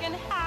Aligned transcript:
chicken 0.00 0.18
house. 0.28 0.43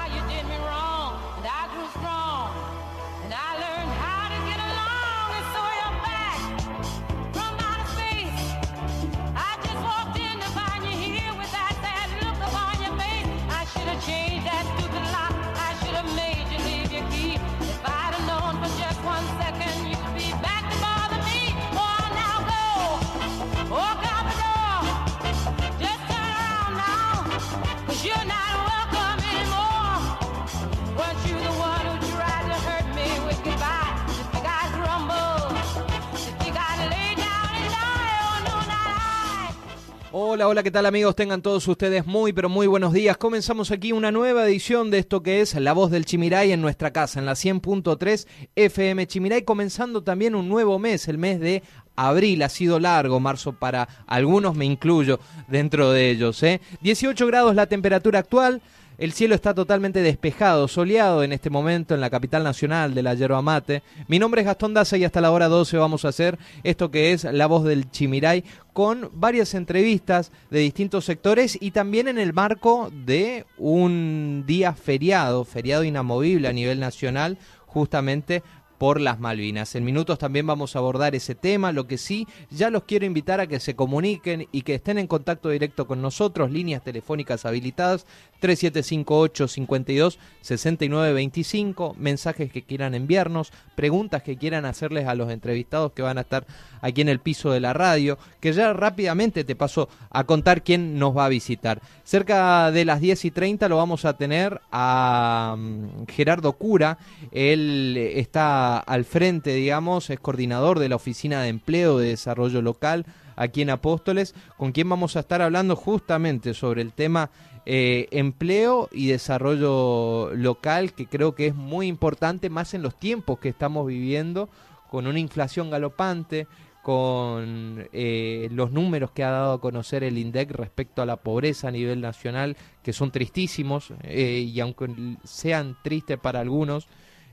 Hola, 40.30 40.46
hola, 40.46 40.62
¿qué 40.62 40.70
tal 40.70 40.84
amigos? 40.84 41.16
Tengan 41.16 41.40
todos 41.40 41.66
ustedes 41.68 42.04
muy, 42.04 42.34
pero 42.34 42.50
muy 42.50 42.66
buenos 42.66 42.92
días. 42.92 43.16
Comenzamos 43.16 43.70
aquí 43.70 43.92
una 43.92 44.12
nueva 44.12 44.44
edición 44.44 44.90
de 44.90 44.98
esto 44.98 45.22
que 45.22 45.40
es 45.40 45.54
La 45.54 45.72
Voz 45.72 45.90
del 45.90 46.04
Chimiray 46.04 46.52
en 46.52 46.60
nuestra 46.60 46.90
casa, 46.90 47.18
en 47.18 47.24
la 47.24 47.32
100.3 47.32 48.26
FM 48.54 49.06
Chimiray, 49.06 49.44
comenzando 49.44 50.02
también 50.02 50.34
un 50.34 50.50
nuevo 50.50 50.78
mes, 50.78 51.08
el 51.08 51.16
mes 51.16 51.40
de 51.40 51.62
abril. 51.96 52.42
Ha 52.42 52.50
sido 52.50 52.78
largo, 52.78 53.20
marzo 53.20 53.54
para 53.54 53.88
algunos, 54.06 54.54
me 54.54 54.66
incluyo 54.66 55.18
dentro 55.46 55.92
de 55.92 56.10
ellos. 56.10 56.42
¿eh? 56.42 56.60
18 56.82 57.26
grados 57.26 57.54
la 57.54 57.64
temperatura 57.64 58.18
actual. 58.18 58.60
El 58.98 59.12
cielo 59.12 59.36
está 59.36 59.54
totalmente 59.54 60.02
despejado, 60.02 60.66
soleado 60.66 61.22
en 61.22 61.32
este 61.32 61.50
momento 61.50 61.94
en 61.94 62.00
la 62.00 62.10
capital 62.10 62.42
nacional 62.42 62.96
de 62.96 63.04
la 63.04 63.14
yerba 63.14 63.40
mate. 63.40 63.84
Mi 64.08 64.18
nombre 64.18 64.40
es 64.40 64.46
Gastón 64.48 64.74
Daza 64.74 64.96
y 64.96 65.04
hasta 65.04 65.20
la 65.20 65.30
hora 65.30 65.46
12 65.46 65.76
vamos 65.76 66.04
a 66.04 66.08
hacer 66.08 66.36
esto 66.64 66.90
que 66.90 67.12
es 67.12 67.22
La 67.22 67.46
Voz 67.46 67.62
del 67.62 67.92
Chimiray 67.92 68.42
con 68.72 69.08
varias 69.14 69.54
entrevistas 69.54 70.32
de 70.50 70.58
distintos 70.58 71.04
sectores 71.04 71.56
y 71.60 71.70
también 71.70 72.08
en 72.08 72.18
el 72.18 72.32
marco 72.32 72.90
de 72.92 73.46
un 73.56 74.42
día 74.48 74.72
feriado, 74.72 75.44
feriado 75.44 75.84
inamovible 75.84 76.48
a 76.48 76.52
nivel 76.52 76.80
nacional, 76.80 77.38
justamente 77.66 78.42
por 78.78 79.00
las 79.00 79.18
Malvinas. 79.18 79.74
En 79.74 79.84
minutos 79.84 80.18
también 80.18 80.46
vamos 80.46 80.74
a 80.74 80.78
abordar 80.78 81.14
ese 81.14 81.34
tema, 81.34 81.72
lo 81.72 81.86
que 81.86 81.98
sí, 81.98 82.26
ya 82.50 82.70
los 82.70 82.84
quiero 82.84 83.04
invitar 83.04 83.40
a 83.40 83.46
que 83.46 83.60
se 83.60 83.74
comuniquen 83.74 84.48
y 84.52 84.62
que 84.62 84.76
estén 84.76 84.98
en 84.98 85.06
contacto 85.06 85.50
directo 85.50 85.86
con 85.86 86.00
nosotros, 86.00 86.50
líneas 86.50 86.82
telefónicas 86.82 87.44
habilitadas 87.44 88.06
3758 88.40 89.48
52 89.48 90.18
69 90.40 91.12
25, 91.12 91.96
mensajes 91.98 92.52
que 92.52 92.62
quieran 92.62 92.94
enviarnos, 92.94 93.52
preguntas 93.74 94.22
que 94.22 94.36
quieran 94.36 94.64
hacerles 94.64 95.06
a 95.08 95.14
los 95.14 95.30
entrevistados 95.30 95.92
que 95.92 96.02
van 96.02 96.18
a 96.18 96.22
estar 96.22 96.46
aquí 96.80 97.00
en 97.00 97.08
el 97.08 97.18
piso 97.18 97.50
de 97.50 97.60
la 97.60 97.72
radio, 97.72 98.16
que 98.40 98.52
ya 98.52 98.72
rápidamente 98.72 99.42
te 99.42 99.56
paso 99.56 99.88
a 100.10 100.24
contar 100.24 100.62
quién 100.62 100.98
nos 100.98 101.16
va 101.16 101.24
a 101.24 101.28
visitar. 101.28 101.82
Cerca 102.04 102.70
de 102.70 102.84
las 102.84 103.00
10 103.00 103.24
y 103.24 103.30
30 103.32 103.68
lo 103.68 103.76
vamos 103.76 104.04
a 104.04 104.16
tener 104.16 104.60
a 104.70 105.56
mm, 105.58 106.06
Gerardo 106.08 106.52
Cura, 106.52 106.98
él 107.32 107.96
está 108.14 108.67
al 108.76 109.04
frente, 109.04 109.54
digamos, 109.54 110.10
es 110.10 110.20
coordinador 110.20 110.78
de 110.78 110.88
la 110.88 110.96
Oficina 110.96 111.42
de 111.42 111.48
Empleo 111.48 111.98
de 111.98 112.08
Desarrollo 112.08 112.60
Local 112.60 113.06
aquí 113.36 113.62
en 113.62 113.70
Apóstoles, 113.70 114.34
con 114.56 114.72
quien 114.72 114.88
vamos 114.88 115.16
a 115.16 115.20
estar 115.20 115.40
hablando 115.40 115.76
justamente 115.76 116.54
sobre 116.54 116.82
el 116.82 116.92
tema 116.92 117.30
eh, 117.66 118.08
empleo 118.10 118.88
y 118.92 119.08
desarrollo 119.08 120.34
local, 120.34 120.94
que 120.94 121.06
creo 121.06 121.34
que 121.34 121.48
es 121.48 121.54
muy 121.54 121.86
importante, 121.86 122.50
más 122.50 122.74
en 122.74 122.82
los 122.82 122.98
tiempos 122.98 123.38
que 123.38 123.50
estamos 123.50 123.86
viviendo, 123.86 124.48
con 124.90 125.06
una 125.06 125.18
inflación 125.18 125.70
galopante, 125.70 126.46
con 126.82 127.86
eh, 127.92 128.48
los 128.52 128.72
números 128.72 129.10
que 129.10 129.22
ha 129.22 129.30
dado 129.30 129.52
a 129.52 129.60
conocer 129.60 130.02
el 130.02 130.16
INDEC 130.16 130.52
respecto 130.52 131.02
a 131.02 131.06
la 131.06 131.16
pobreza 131.16 131.68
a 131.68 131.70
nivel 131.70 132.00
nacional, 132.00 132.56
que 132.82 132.94
son 132.94 133.10
tristísimos, 133.10 133.92
eh, 134.02 134.48
y 134.50 134.58
aunque 134.60 135.16
sean 135.24 135.76
tristes 135.84 136.18
para 136.18 136.40
algunos, 136.40 136.88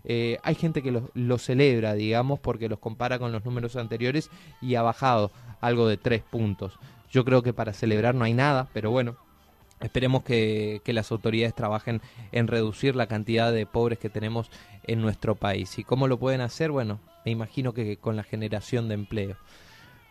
hay 0.07 0.55
gente 0.55 0.81
que 0.83 1.01
los 1.13 1.41
celebra, 1.41 1.93
digamos, 1.93 2.39
porque 2.39 2.69
los 2.69 2.79
compara 2.79 3.19
con 3.19 3.31
los 3.31 3.43
números 3.43 3.75
anteriores 3.75 4.29
y 4.61 4.75
ha 4.75 4.81
bajado 4.81 5.31
algo 5.61 5.87
de 5.87 5.97
tres 5.97 6.21
puntos. 6.21 6.77
Yo 7.09 7.25
creo 7.25 7.41
que 7.41 7.53
para 7.53 7.73
celebrar 7.73 8.13
no 8.13 8.25
hay 8.25 8.33
nada, 8.33 8.67
pero 8.73 8.91
bueno, 8.91 9.17
Esperemos 9.81 10.23
que, 10.23 10.81
las 10.85 11.11
autoridades 11.11 11.53
trabajen 11.53 12.01
en 12.31 12.47
reducir 12.47 12.95
la 12.95 13.07
cantidad 13.07 13.51
de 13.51 13.65
pobres 13.65 13.99
que 13.99 14.09
tenemos 14.09 14.49
en 14.83 15.01
nuestro 15.01 15.35
país. 15.35 15.77
¿Y 15.77 15.83
cómo 15.83 16.07
lo 16.07 16.17
pueden 16.17 16.41
hacer? 16.41 16.71
Bueno, 16.71 16.99
me 17.25 17.31
imagino 17.31 17.73
que 17.73 17.97
con 17.97 18.15
la 18.15 18.23
generación 18.23 18.87
de 18.87 18.95
empleo. 18.95 19.35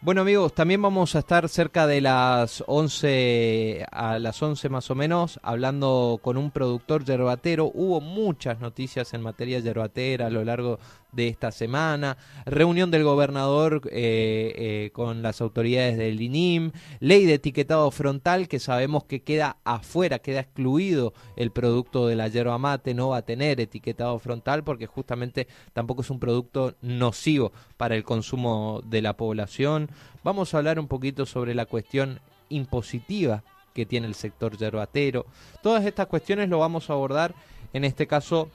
Bueno 0.05 0.21
amigos, 0.21 0.53
también 0.53 0.83
vamos 0.83 1.17
a 1.17 1.21
estar 1.21 1.49
cerca 1.49 1.87
de 1.87 2.03
las 2.03 2.63
11, 2.67 3.87
a 3.91 4.19
las 4.19 4.43
11 4.43 4.69
más 4.69 4.91
o 4.91 4.95
menos, 4.95 5.41
hablando 5.43 6.21
con 6.21 6.37
un 6.37 6.51
productor 6.51 7.07
yerbatero. 7.07 7.71
Hubo 7.73 8.03
muchas 8.03 8.61
noticias 8.61 9.15
en 9.15 9.23
materia 9.23 9.61
yerbatera 9.61 10.27
a 10.27 10.31
lo 10.31 10.45
largo 10.45 10.79
de 11.15 11.29
esta 11.29 11.53
semana, 11.53 12.17
reunión 12.45 12.91
del 12.91 13.05
gobernador 13.05 13.83
eh, 13.87 14.53
eh, 14.57 14.91
con 14.93 15.23
las 15.23 15.41
autoridades 15.41 15.97
del 15.97 16.21
INIM, 16.21 16.73
ley 17.01 17.25
de 17.27 17.35
etiquetado 17.35 17.91
frontal 17.91 18.49
que 18.49 18.59
sabemos 18.59 19.05
que 19.05 19.23
queda 19.23 19.59
afuera, 19.65 20.19
queda 20.19 20.41
excluido 20.41 21.15
el 21.37 21.51
producto 21.51 22.07
de 22.07 22.17
la 22.17 22.29
yerba 22.29 22.59
mate, 22.59 22.95
no 22.95 23.11
va 23.11 23.19
a 23.19 23.23
tener 23.23 23.61
etiquetado 23.61 24.19
frontal 24.19 24.65
porque 24.65 24.87
justamente 24.87 25.47
tampoco 25.73 26.03
es 26.03 26.11
un 26.11 26.21
producto 26.21 26.75
nocivo 26.83 27.53
para 27.77 27.97
el 27.97 28.05
consumo 28.05 28.83
de 28.85 29.03
la 29.03 29.17
población. 29.17 29.91
Vamos 30.23 30.55
a 30.55 30.59
hablar 30.59 30.79
un 30.79 30.89
poquito 30.89 31.27
sobre 31.27 31.55
la 31.55 31.67
cuestión 31.67 32.21
impositiva 32.49 33.43
que 33.75 33.87
tiene 33.87 34.07
el 34.07 34.15
sector 34.15 34.57
yerbatero. 34.57 35.27
Todas 35.63 35.85
estas 35.85 36.07
cuestiones 36.07 36.49
lo 36.49 36.61
vamos 36.61 36.89
a 36.89 36.95
abordar 36.95 37.35
en 37.73 37.85
este 37.85 38.07
caso 38.07 38.49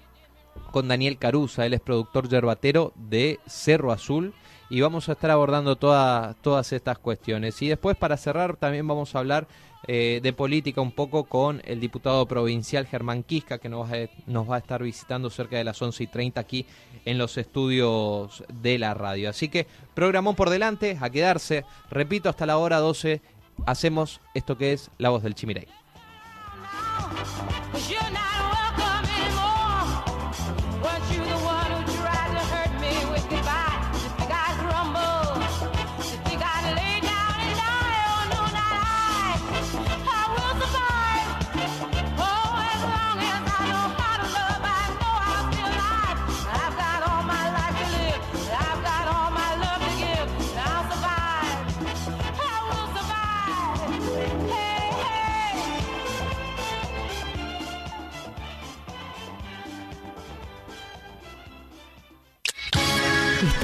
con 0.72 0.88
Daniel 0.88 1.18
Caruza, 1.18 1.66
él 1.66 1.74
es 1.74 1.82
productor 1.82 2.30
yerbatero 2.30 2.94
de 2.96 3.40
Cerro 3.48 3.92
Azul 3.92 4.34
y 4.70 4.82
vamos 4.82 5.10
a 5.10 5.14
estar 5.14 5.32
abordando 5.32 5.76
todas 5.76 6.74
estas 6.74 7.00
cuestiones. 7.00 7.62
Y 7.62 7.70
después 7.70 7.98
para 7.98 8.18
cerrar 8.18 8.56
también 8.56 8.88
vamos 8.88 9.16
a 9.16 9.20
hablar 9.20 9.48
eh, 9.88 10.20
de 10.22 10.34
política 10.34 10.82
un 10.82 10.92
poco 10.92 11.24
con 11.24 11.62
el 11.66 11.80
diputado 11.80 12.26
provincial 12.28 12.86
Germán 12.86 13.24
Quisca 13.24 13.58
que 13.58 13.70
nos, 13.70 13.90
va 13.90 14.56
a 14.56 14.60
estar 14.60 14.84
visitando 14.84 15.30
cerca 15.30 15.58
de 15.58 15.64
las 15.64 15.82
11 15.82 16.04
y 16.04 16.08
30 16.08 16.40
aquí 16.42 16.66
en 17.06 17.18
los 17.18 17.38
estudios 17.38 18.44
de 18.54 18.78
la 18.78 18.94
radio. 18.94 19.30
Así 19.30 19.50
que 19.50 19.66
programón 19.94 20.36
por 20.36 20.50
delante, 20.50 20.98
a 21.00 21.10
quedarse, 21.10 21.66
repito, 21.90 22.30
hasta 22.30 22.46
la 22.46 22.58
hora 22.58 22.78
12 22.78 23.22
hacemos 23.66 24.22
esto 24.34 24.58
que 24.58 24.74
es 24.74 24.92
La 24.98 25.10
Voz 25.10 25.24
del 25.24 25.36
Chimiray. 25.36 25.68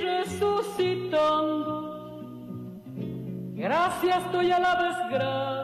resucitando. 0.00 2.22
Gracias 3.56 4.24
estoy 4.26 4.52
a 4.52 4.60
la 4.60 4.80
desgracia 4.80 5.63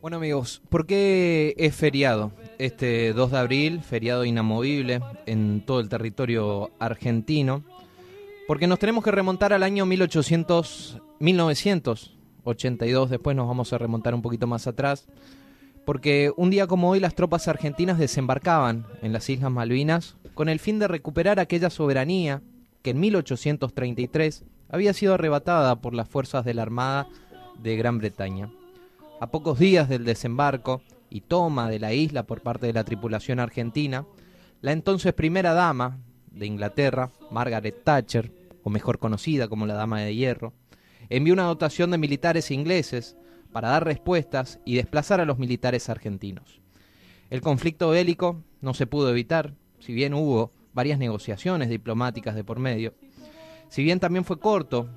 Bueno 0.00 0.18
amigos, 0.18 0.62
¿por 0.68 0.86
qué 0.86 1.56
es 1.58 1.74
feriado? 1.74 2.30
Este 2.58 3.12
2 3.12 3.32
de 3.32 3.38
abril, 3.38 3.82
feriado 3.82 4.24
inamovible 4.24 5.00
en 5.26 5.60
todo 5.66 5.80
el 5.80 5.88
territorio 5.88 6.70
argentino, 6.78 7.64
porque 8.46 8.68
nos 8.68 8.78
tenemos 8.78 9.02
que 9.02 9.10
remontar 9.10 9.52
al 9.52 9.64
año 9.64 9.86
1800, 9.86 11.02
1982, 11.18 13.10
después 13.10 13.34
nos 13.36 13.48
vamos 13.48 13.72
a 13.72 13.78
remontar 13.78 14.14
un 14.14 14.22
poquito 14.22 14.46
más 14.46 14.68
atrás, 14.68 15.08
porque 15.84 16.30
un 16.36 16.50
día 16.50 16.68
como 16.68 16.90
hoy 16.90 17.00
las 17.00 17.16
tropas 17.16 17.48
argentinas 17.48 17.98
desembarcaban 17.98 18.86
en 19.02 19.12
las 19.12 19.28
Islas 19.28 19.50
Malvinas 19.50 20.16
con 20.34 20.48
el 20.48 20.60
fin 20.60 20.78
de 20.78 20.86
recuperar 20.86 21.40
aquella 21.40 21.70
soberanía 21.70 22.40
que 22.82 22.90
en 22.90 23.00
1833 23.00 24.44
había 24.68 24.92
sido 24.92 25.14
arrebatada 25.14 25.80
por 25.80 25.92
las 25.92 26.08
fuerzas 26.08 26.44
de 26.44 26.54
la 26.54 26.62
Armada 26.62 27.08
de 27.60 27.76
Gran 27.76 27.98
Bretaña. 27.98 28.48
A 29.20 29.32
pocos 29.32 29.58
días 29.58 29.88
del 29.88 30.04
desembarco 30.04 30.80
y 31.10 31.22
toma 31.22 31.68
de 31.68 31.80
la 31.80 31.92
isla 31.92 32.22
por 32.22 32.40
parte 32.40 32.66
de 32.66 32.72
la 32.72 32.84
tripulación 32.84 33.40
argentina, 33.40 34.06
la 34.60 34.70
entonces 34.70 35.12
primera 35.12 35.54
dama 35.54 35.98
de 36.30 36.46
Inglaterra, 36.46 37.10
Margaret 37.32 37.82
Thatcher, 37.82 38.32
o 38.62 38.70
mejor 38.70 39.00
conocida 39.00 39.48
como 39.48 39.66
la 39.66 39.74
Dama 39.74 40.00
de 40.02 40.14
Hierro, 40.14 40.52
envió 41.08 41.32
una 41.32 41.44
dotación 41.44 41.90
de 41.90 41.98
militares 41.98 42.52
ingleses 42.52 43.16
para 43.50 43.70
dar 43.70 43.84
respuestas 43.84 44.60
y 44.64 44.76
desplazar 44.76 45.20
a 45.20 45.24
los 45.24 45.38
militares 45.38 45.88
argentinos. 45.88 46.60
El 47.28 47.40
conflicto 47.40 47.90
bélico 47.90 48.44
no 48.60 48.72
se 48.72 48.86
pudo 48.86 49.10
evitar, 49.10 49.54
si 49.80 49.94
bien 49.94 50.14
hubo 50.14 50.52
varias 50.74 50.98
negociaciones 50.98 51.68
diplomáticas 51.68 52.36
de 52.36 52.44
por 52.44 52.60
medio. 52.60 52.94
Si 53.68 53.82
bien 53.82 53.98
también 53.98 54.24
fue 54.24 54.38
corto, 54.38 54.88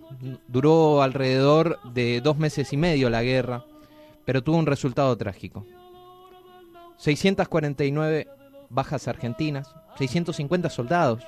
duró 0.48 1.02
alrededor 1.02 1.80
de 1.92 2.22
dos 2.22 2.38
meses 2.38 2.72
y 2.72 2.78
medio 2.78 3.10
la 3.10 3.24
guerra, 3.24 3.66
pero 4.26 4.44
tuvo 4.44 4.58
un 4.58 4.66
resultado 4.66 5.16
trágico. 5.18 5.66
649 6.98 8.28
bajas 8.70 9.08
argentinas, 9.08 9.74
650 9.98 10.70
soldados 10.70 11.24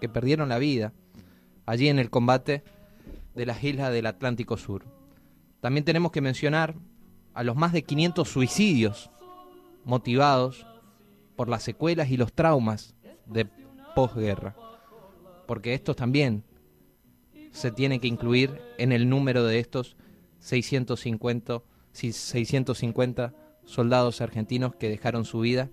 que 0.00 0.08
perdieron 0.08 0.48
la 0.48 0.58
vida 0.58 0.92
allí 1.64 1.88
en 1.88 1.98
el 1.98 2.10
combate 2.10 2.62
de 3.34 3.46
las 3.46 3.62
islas 3.62 3.92
del 3.92 4.06
Atlántico 4.06 4.56
Sur. 4.56 4.84
También 5.60 5.84
tenemos 5.84 6.12
que 6.12 6.20
mencionar 6.20 6.74
a 7.34 7.42
los 7.42 7.56
más 7.56 7.72
de 7.72 7.82
500 7.82 8.28
suicidios 8.28 9.10
motivados 9.84 10.66
por 11.36 11.48
las 11.48 11.62
secuelas 11.62 12.10
y 12.10 12.16
los 12.16 12.32
traumas 12.32 12.94
de 13.26 13.46
posguerra, 13.94 14.56
porque 15.46 15.74
estos 15.74 15.96
también 15.96 16.44
se 17.52 17.70
tienen 17.70 18.00
que 18.00 18.08
incluir 18.08 18.60
en 18.78 18.92
el 18.92 19.08
número 19.08 19.44
de 19.44 19.58
estos 19.58 19.96
650, 20.40 21.62
650 21.96 23.34
soldados 23.64 24.20
argentinos 24.20 24.74
que 24.74 24.88
dejaron 24.88 25.24
su 25.24 25.40
vida 25.40 25.70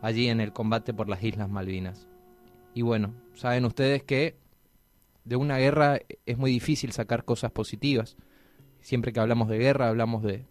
allí 0.00 0.28
en 0.28 0.40
el 0.40 0.52
combate 0.52 0.94
por 0.94 1.08
las 1.08 1.22
Islas 1.22 1.48
Malvinas. 1.48 2.08
Y 2.74 2.82
bueno, 2.82 3.14
saben 3.34 3.64
ustedes 3.64 4.02
que 4.02 4.36
de 5.24 5.36
una 5.36 5.58
guerra 5.58 6.00
es 6.26 6.38
muy 6.38 6.50
difícil 6.50 6.92
sacar 6.92 7.24
cosas 7.24 7.50
positivas. 7.50 8.16
Siempre 8.80 9.12
que 9.12 9.20
hablamos 9.20 9.48
de 9.48 9.58
guerra 9.58 9.88
hablamos 9.88 10.22
de, 10.22 10.46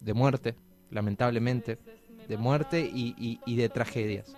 de 0.00 0.14
muerte, 0.14 0.54
lamentablemente, 0.90 1.78
de 2.28 2.36
muerte 2.36 2.80
y, 2.82 3.40
y 3.44 3.56
de 3.56 3.68
tragedias. 3.68 4.36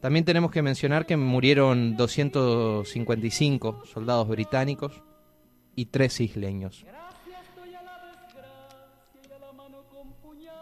También 0.00 0.26
tenemos 0.26 0.50
que 0.50 0.60
mencionar 0.60 1.06
que 1.06 1.16
murieron 1.16 1.96
255 1.96 3.86
soldados 3.86 4.28
británicos 4.28 5.02
y 5.74 5.86
tres 5.86 6.20
isleños. 6.20 6.84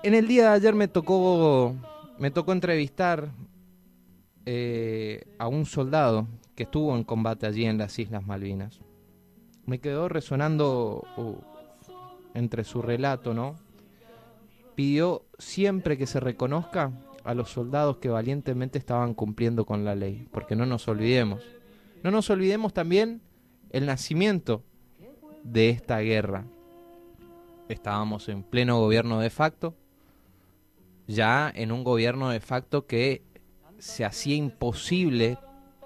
En 0.04 0.14
el 0.14 0.26
día 0.26 0.50
de 0.50 0.56
ayer 0.56 0.74
me 0.74 0.88
tocó, 0.88 1.76
me 2.18 2.32
tocó 2.32 2.52
entrevistar 2.52 3.30
eh, 4.46 5.24
a 5.38 5.46
un 5.46 5.64
soldado 5.64 6.26
que 6.56 6.64
estuvo 6.64 6.96
en 6.96 7.04
combate 7.04 7.46
allí 7.46 7.66
en 7.66 7.78
las 7.78 7.96
Islas 8.00 8.26
Malvinas. 8.26 8.80
Me 9.64 9.78
quedó 9.78 10.08
resonando 10.08 11.04
uh, 11.16 11.36
entre 12.34 12.64
su 12.64 12.82
relato, 12.82 13.32
¿no? 13.32 13.54
Pidió 14.74 15.24
siempre 15.38 15.96
que 15.96 16.08
se 16.08 16.18
reconozca 16.18 16.90
a 17.22 17.34
los 17.34 17.50
soldados 17.50 17.98
que 17.98 18.08
valientemente 18.08 18.78
estaban 18.78 19.14
cumpliendo 19.14 19.64
con 19.64 19.84
la 19.84 19.94
ley, 19.94 20.26
porque 20.32 20.56
no 20.56 20.66
nos 20.66 20.88
olvidemos. 20.88 21.44
No 22.02 22.10
nos 22.10 22.28
olvidemos 22.28 22.74
también 22.74 23.22
el 23.70 23.86
nacimiento 23.86 24.64
de 25.44 25.70
esta 25.70 26.00
guerra. 26.00 26.44
Estábamos 27.68 28.28
en 28.28 28.42
pleno 28.42 28.80
gobierno 28.80 29.20
de 29.20 29.30
facto, 29.30 29.76
ya 31.06 31.52
en 31.54 31.72
un 31.72 31.84
gobierno 31.84 32.30
de 32.30 32.40
facto 32.40 32.86
que 32.86 33.22
se 33.78 34.04
hacía 34.04 34.36
imposible 34.36 35.38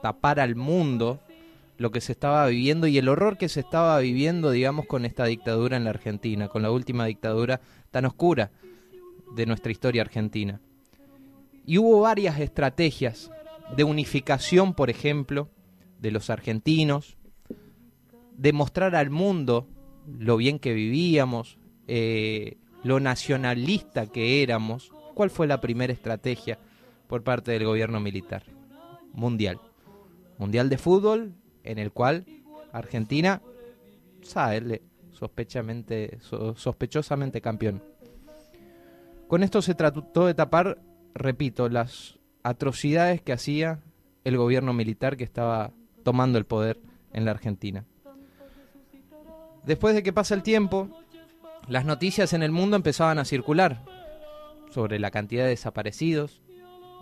tapar 0.03 0.41
al 0.41 0.55
mundo 0.57 1.21
lo 1.79 1.91
que 1.91 2.01
se 2.01 2.13
estaba 2.13 2.47
viviendo 2.47 2.87
y 2.87 2.99
el 2.99 3.09
horror 3.09 3.37
que 3.37 3.49
se 3.49 3.61
estaba 3.61 3.99
viviendo, 3.99 4.51
digamos, 4.51 4.87
con 4.87 5.05
esta 5.05 5.25
dictadura 5.25 5.77
en 5.77 5.85
la 5.85 5.91
Argentina, 5.91 6.49
con 6.49 6.63
la 6.63 6.71
última 6.71 7.07
dictadura 7.07 7.61
tan 7.91 8.07
oscura 8.07 8.51
de 9.35 9.47
nuestra 9.47 9.73
historia 9.73 10.03
argentina. 10.03 10.61
Y 11.67 11.79
hubo 11.79 12.01
varias 12.01 12.41
estrategias 12.41 13.31
de 13.77 13.85
unificación, 13.85 14.75
por 14.75 14.91
ejemplo, 14.91 15.51
de 15.99 16.11
los 16.11 16.31
argentinos, 16.31 17.17
de 18.37 18.53
mostrar 18.53 18.95
al 18.95 19.11
mundo 19.11 19.69
lo 20.07 20.37
bien 20.37 20.59
que 20.59 20.73
vivíamos, 20.73 21.59
eh, 21.89 22.59
lo 22.85 23.01
nacionalista 23.01 24.07
que 24.07 24.43
éramos. 24.43 24.93
¿Cuál 25.17 25.31
fue 25.31 25.47
la 25.47 25.63
primera 25.63 25.95
estrategia 25.95 26.59
por 27.07 27.23
parte 27.23 27.51
del 27.51 27.65
gobierno 27.65 28.01
militar? 28.01 28.43
Mundial. 29.15 29.59
Mundial 30.37 30.69
de 30.69 30.77
fútbol, 30.77 31.33
en 31.65 31.79
el 31.79 31.90
cual 31.90 32.26
Argentina 32.71 33.40
sale 34.21 34.83
sospechamente, 35.12 36.19
sospechosamente 36.21 37.40
campeón. 37.40 37.83
Con 39.26 39.43
esto 39.43 39.62
se 39.62 39.75
trató 39.75 40.26
de 40.26 40.35
tapar 40.35 40.83
repito, 41.14 41.71
las 41.71 42.19
atrocidades 42.43 43.23
que 43.23 43.33
hacía 43.33 43.81
el 44.23 44.37
gobierno 44.37 44.75
militar 44.75 45.17
que 45.17 45.25
estaba 45.25 45.73
tomando 46.02 46.37
el 46.37 46.45
poder 46.45 46.79
en 47.14 47.25
la 47.25 47.31
Argentina. 47.31 47.87
Después 49.64 49.95
de 49.95 50.02
que 50.02 50.12
pasa 50.12 50.35
el 50.35 50.43
tiempo, 50.43 50.90
las 51.69 51.87
noticias 51.87 52.35
en 52.35 52.43
el 52.43 52.52
mundo 52.52 52.76
empezaban 52.76 53.19
a 53.19 53.25
circular 53.25 53.96
sobre 54.76 54.99
la 54.99 55.11
cantidad 55.11 55.45
de 55.45 55.49
desaparecidos, 55.49 56.42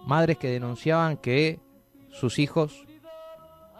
madres 0.07 0.39
que 0.39 0.49
denunciaban 0.49 1.17
que 1.17 1.59
sus 2.09 2.39
hijos 2.39 2.87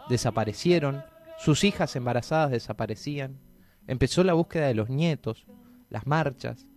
desaparecieron, 0.09 1.01
sus 1.37 1.63
hijas 1.63 1.95
embarazadas 1.95 2.51
desaparecían, 2.51 3.39
empezó 3.87 4.25
la 4.25 4.33
búsqueda 4.33 4.67
de 4.67 4.73
los 4.73 4.89
nietos, 4.89 5.45
las 5.89 6.05
marchas, 6.07 6.67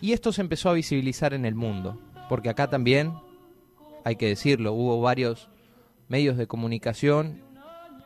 y 0.00 0.10
esto 0.10 0.32
se 0.32 0.40
empezó 0.40 0.70
a 0.70 0.72
visibilizar 0.72 1.34
en 1.34 1.44
el 1.44 1.54
mundo, 1.54 2.00
porque 2.28 2.48
acá 2.48 2.68
también, 2.68 3.14
hay 4.02 4.16
que 4.16 4.26
decirlo, 4.26 4.72
hubo 4.72 5.00
varios 5.00 5.50
medios 6.08 6.36
de 6.36 6.48
comunicación 6.48 7.44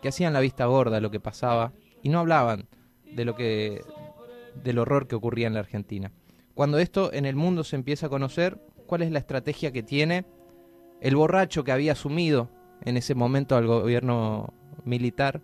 que 0.02 0.08
hacían 0.08 0.34
la 0.34 0.40
vista 0.40 0.66
gorda 0.66 0.98
a 0.98 1.00
lo 1.00 1.10
que 1.10 1.18
pasaba 1.18 1.72
y 2.02 2.10
no 2.10 2.18
hablaban 2.18 2.68
de 3.10 3.24
lo 3.24 3.34
que 3.34 3.80
del 4.62 4.80
horror 4.80 5.08
que 5.08 5.14
ocurría 5.14 5.46
en 5.46 5.54
la 5.54 5.60
Argentina. 5.60 6.12
Cuando 6.54 6.78
esto 6.78 7.12
en 7.12 7.26
el 7.26 7.34
mundo 7.34 7.64
se 7.64 7.74
empieza 7.74 8.06
a 8.06 8.08
conocer, 8.08 8.60
¿cuál 8.86 9.02
es 9.02 9.10
la 9.10 9.18
estrategia 9.18 9.72
que 9.72 9.82
tiene 9.82 10.24
el 11.00 11.16
borracho 11.16 11.64
que 11.64 11.72
había 11.72 11.92
asumido 11.92 12.48
en 12.82 12.96
ese 12.96 13.16
momento 13.16 13.56
al 13.56 13.66
gobierno 13.66 14.54
militar? 14.84 15.42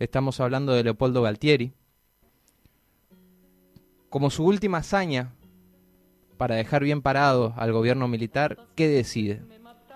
Estamos 0.00 0.40
hablando 0.40 0.72
de 0.72 0.82
Leopoldo 0.82 1.22
Galtieri. 1.22 1.72
Como 4.10 4.30
su 4.30 4.44
última 4.44 4.78
hazaña 4.78 5.32
para 6.36 6.56
dejar 6.56 6.82
bien 6.82 7.02
parado 7.02 7.54
al 7.56 7.72
gobierno 7.72 8.08
militar, 8.08 8.58
¿qué 8.74 8.88
decide? 8.88 9.42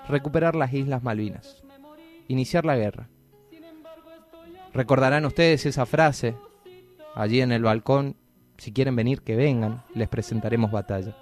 Recuperar 0.09 0.55
las 0.55 0.73
Islas 0.73 1.03
Malvinas, 1.03 1.63
iniciar 2.29 2.65
la 2.65 2.77
guerra. 2.77 3.09
Recordarán 4.73 5.27
ustedes 5.27 5.67
esa 5.67 5.87
frase 5.87 6.37
allí 7.17 7.41
en 7.41 7.51
el 7.51 7.65
balcón, 7.65 8.17
si 8.61 8.73
quieren 8.73 8.95
venir, 8.95 9.23
que 9.23 9.37
vengan, 9.37 9.83
les 9.95 10.09
presentaremos 10.09 10.71
batalla. 10.71 11.17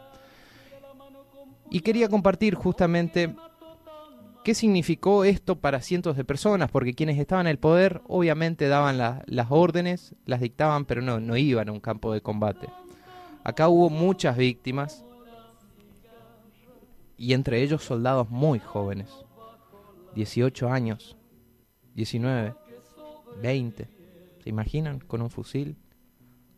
Y 1.71 1.81
quería 1.81 2.09
compartir 2.09 2.55
justamente 2.55 3.35
¿Qué 4.49 4.55
significó 4.55 5.25
esto 5.25 5.57
para 5.57 5.83
cientos 5.83 6.17
de 6.17 6.25
personas? 6.25 6.71
Porque 6.71 6.95
quienes 6.95 7.19
estaban 7.19 7.47
en 7.47 7.51
el 7.51 7.59
poder 7.59 8.01
obviamente 8.07 8.69
daban 8.69 8.97
las 8.97 9.47
órdenes, 9.51 10.15
las 10.25 10.41
dictaban, 10.41 10.87
pero 10.87 11.03
no, 11.03 11.21
no 11.21 11.37
iban 11.37 11.69
a 11.69 11.73
un 11.73 11.81
campo 11.81 12.15
de 12.15 12.23
combate. 12.23 12.67
Acá 13.45 13.69
hubo 13.69 13.91
muchas 13.91 14.39
víctimas 14.39 15.05
y 17.19 17.35
entre 17.35 17.63
ellos 17.63 17.85
soldados 17.85 18.31
muy 18.31 18.59
jóvenes, 18.59 19.11
18 20.15 20.71
años, 20.71 21.19
19, 21.95 22.55
20, 23.43 23.89
¿se 24.43 24.49
imaginan? 24.49 25.01
Con 25.01 25.21
un 25.21 25.29
fusil, 25.29 25.77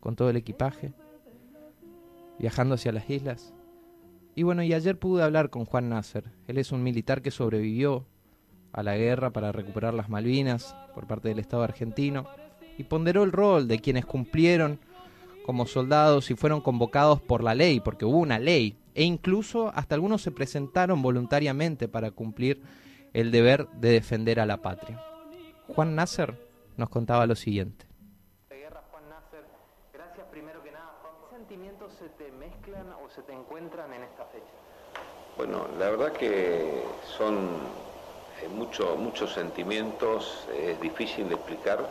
con 0.01 0.17
todo 0.17 0.29
el 0.29 0.35
equipaje, 0.35 0.91
viajando 2.37 2.75
hacia 2.75 2.91
las 2.91 3.09
islas. 3.09 3.53
Y 4.35 4.43
bueno, 4.43 4.63
y 4.63 4.73
ayer 4.73 4.99
pude 4.99 5.23
hablar 5.23 5.49
con 5.49 5.63
Juan 5.63 5.87
Nasser. 5.87 6.25
Él 6.47 6.57
es 6.57 6.73
un 6.73 6.83
militar 6.83 7.21
que 7.21 7.31
sobrevivió 7.31 8.05
a 8.73 8.83
la 8.83 8.97
guerra 8.97 9.31
para 9.31 9.51
recuperar 9.51 9.93
las 9.93 10.09
Malvinas 10.09 10.75
por 10.93 11.07
parte 11.07 11.29
del 11.29 11.39
Estado 11.39 11.63
argentino 11.63 12.27
y 12.77 12.83
ponderó 12.83 13.23
el 13.23 13.31
rol 13.31 13.67
de 13.67 13.79
quienes 13.79 14.05
cumplieron 14.05 14.79
como 15.45 15.65
soldados 15.65 16.31
y 16.31 16.35
fueron 16.35 16.61
convocados 16.61 17.21
por 17.21 17.43
la 17.43 17.55
ley, 17.55 17.79
porque 17.79 18.05
hubo 18.05 18.17
una 18.17 18.39
ley, 18.39 18.77
e 18.95 19.03
incluso 19.03 19.71
hasta 19.75 19.95
algunos 19.95 20.21
se 20.21 20.31
presentaron 20.31 21.01
voluntariamente 21.01 21.87
para 21.87 22.11
cumplir 22.11 22.61
el 23.13 23.31
deber 23.31 23.67
de 23.69 23.91
defender 23.91 24.39
a 24.39 24.45
la 24.45 24.57
patria. 24.57 25.01
Juan 25.67 25.95
Nasser 25.95 26.47
nos 26.77 26.89
contaba 26.89 27.25
lo 27.27 27.35
siguiente. 27.35 27.91
sentimientos 31.51 31.91
se 31.99 32.07
o 33.03 33.09
se 33.09 33.21
te 33.21 33.33
encuentran 33.33 33.93
en 33.93 34.03
esta 34.03 34.25
fecha? 34.25 34.45
Bueno, 35.37 35.65
la 35.79 35.89
verdad 35.89 36.11
que 36.13 36.83
son 37.17 37.49
eh, 38.41 38.47
muchos 38.47 39.33
sentimientos, 39.33 40.47
es 40.53 40.79
difícil 40.81 41.29
de 41.29 41.35
explicar, 41.35 41.87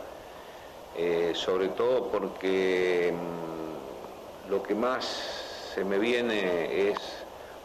eh, 0.97 1.31
sobre 1.33 1.69
todo 1.69 2.09
porque 2.09 3.13
mm, 3.13 4.51
lo 4.51 4.61
que 4.61 4.75
más 4.75 5.05
se 5.73 5.83
me 5.83 5.97
viene 5.97 6.89
es 6.89 6.97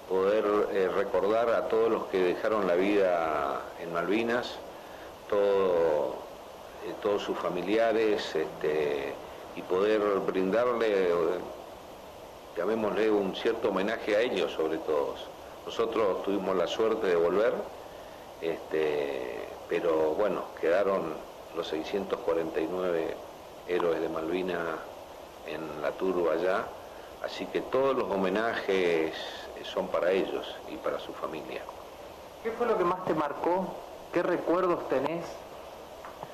poder 0.08 0.44
eh, 0.72 0.88
recordar 0.88 1.50
a 1.50 1.68
todos 1.68 1.90
los 1.90 2.04
que 2.06 2.18
dejaron 2.18 2.66
la 2.66 2.74
vida 2.74 3.62
en 3.80 3.92
Malvinas, 3.92 4.56
todos 5.28 7.22
sus 7.22 7.36
familiares, 7.36 8.34
este, 8.34 9.12
y 9.56 9.62
poder 9.62 10.00
brindarle 10.20 11.10
llamémosle 12.56 13.10
un 13.10 13.34
cierto 13.36 13.68
homenaje 13.68 14.16
a 14.16 14.20
ellos 14.20 14.52
sobre 14.52 14.78
todo. 14.78 15.14
Nosotros 15.64 16.22
tuvimos 16.22 16.56
la 16.56 16.66
suerte 16.66 17.08
de 17.08 17.16
volver, 17.16 17.52
este, 18.40 19.48
pero 19.68 20.14
bueno, 20.14 20.44
quedaron 20.60 21.14
los 21.54 21.68
649 21.68 23.16
héroes 23.68 24.00
de 24.00 24.08
Malvina 24.08 24.78
en 25.46 25.82
la 25.82 25.90
turba 25.92 26.34
allá, 26.34 26.64
así 27.24 27.46
que 27.46 27.60
todos 27.62 27.96
los 27.96 28.10
homenajes 28.10 29.14
son 29.64 29.88
para 29.88 30.12
ellos 30.12 30.46
y 30.70 30.76
para 30.76 31.00
su 31.00 31.12
familia. 31.12 31.62
¿Qué 32.42 32.52
fue 32.52 32.66
lo 32.66 32.78
que 32.78 32.84
más 32.84 33.04
te 33.04 33.14
marcó? 33.14 33.66
¿Qué 34.12 34.22
recuerdos 34.22 34.88
tenés 34.88 35.26